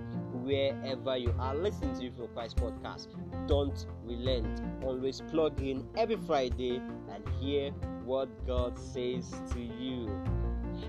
wherever 0.47 1.17
you 1.17 1.35
are 1.41 1.57
listening 1.57 1.93
to 1.99 2.23
the 2.23 2.29
Christ 2.29 2.57
podcast. 2.57 3.09
Don't 3.49 3.87
relent. 4.05 4.63
Always 4.85 5.21
plug 5.21 5.61
in 5.61 5.87
every 5.97 6.17
Friday 6.17 6.81
and 7.11 7.29
hear 7.41 7.73
what 8.05 8.29
God 8.47 8.79
says 8.79 9.35
to 9.53 9.61
you. 9.61 10.09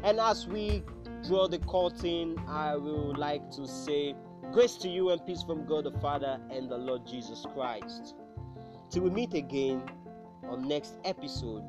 And 0.04 0.20
as 0.20 0.48
we 0.48 0.84
draw 1.28 1.48
the 1.48 1.58
curtain, 1.60 2.38
I 2.48 2.76
would 2.76 3.18
like 3.18 3.50
to 3.52 3.68
say 3.68 4.16
grace 4.52 4.76
to 4.76 4.90
you 4.90 5.10
and 5.10 5.26
peace 5.26 5.42
from 5.42 5.66
God 5.66 5.86
the 5.86 6.00
Father 6.00 6.40
and 6.52 6.70
the 6.70 6.78
Lord 6.78 7.08
Jesus 7.08 7.46
Christ. 7.56 8.16
Till 8.92 9.04
we 9.04 9.10
meet 9.10 9.34
again 9.34 9.82
on 10.44 10.68
next 10.68 11.00
episode, 11.04 11.64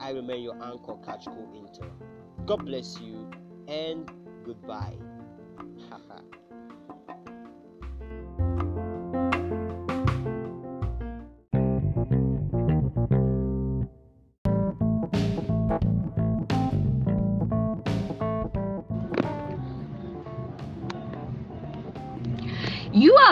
I 0.00 0.10
remain 0.10 0.42
your 0.42 0.54
anchor, 0.62 0.94
Kachko 1.04 1.52
Inter. 1.54 1.90
God 2.46 2.64
bless 2.64 3.00
you 3.00 3.28
and 3.66 4.08
goodbye. 4.44 4.94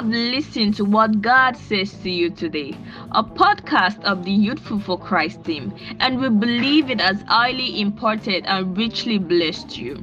Have 0.00 0.08
listened 0.08 0.74
to 0.74 0.82
what 0.82 1.20
God 1.20 1.58
says 1.58 1.92
to 1.92 2.10
you 2.10 2.30
today, 2.30 2.74
a 3.12 3.22
podcast 3.22 4.02
of 4.04 4.24
the 4.24 4.30
Youthful 4.30 4.80
for 4.80 4.98
Christ 4.98 5.44
team, 5.44 5.74
and 5.98 6.18
we 6.18 6.30
believe 6.30 6.88
it 6.88 7.02
has 7.02 7.20
highly 7.28 7.82
imported 7.82 8.46
and 8.46 8.78
richly 8.78 9.18
blessed 9.18 9.76
you. 9.76 10.02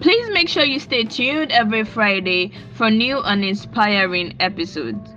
Please 0.00 0.28
make 0.34 0.46
sure 0.46 0.64
you 0.64 0.78
stay 0.78 1.04
tuned 1.04 1.52
every 1.52 1.84
Friday 1.84 2.52
for 2.74 2.90
new 2.90 3.18
and 3.20 3.42
inspiring 3.42 4.36
episodes. 4.40 5.08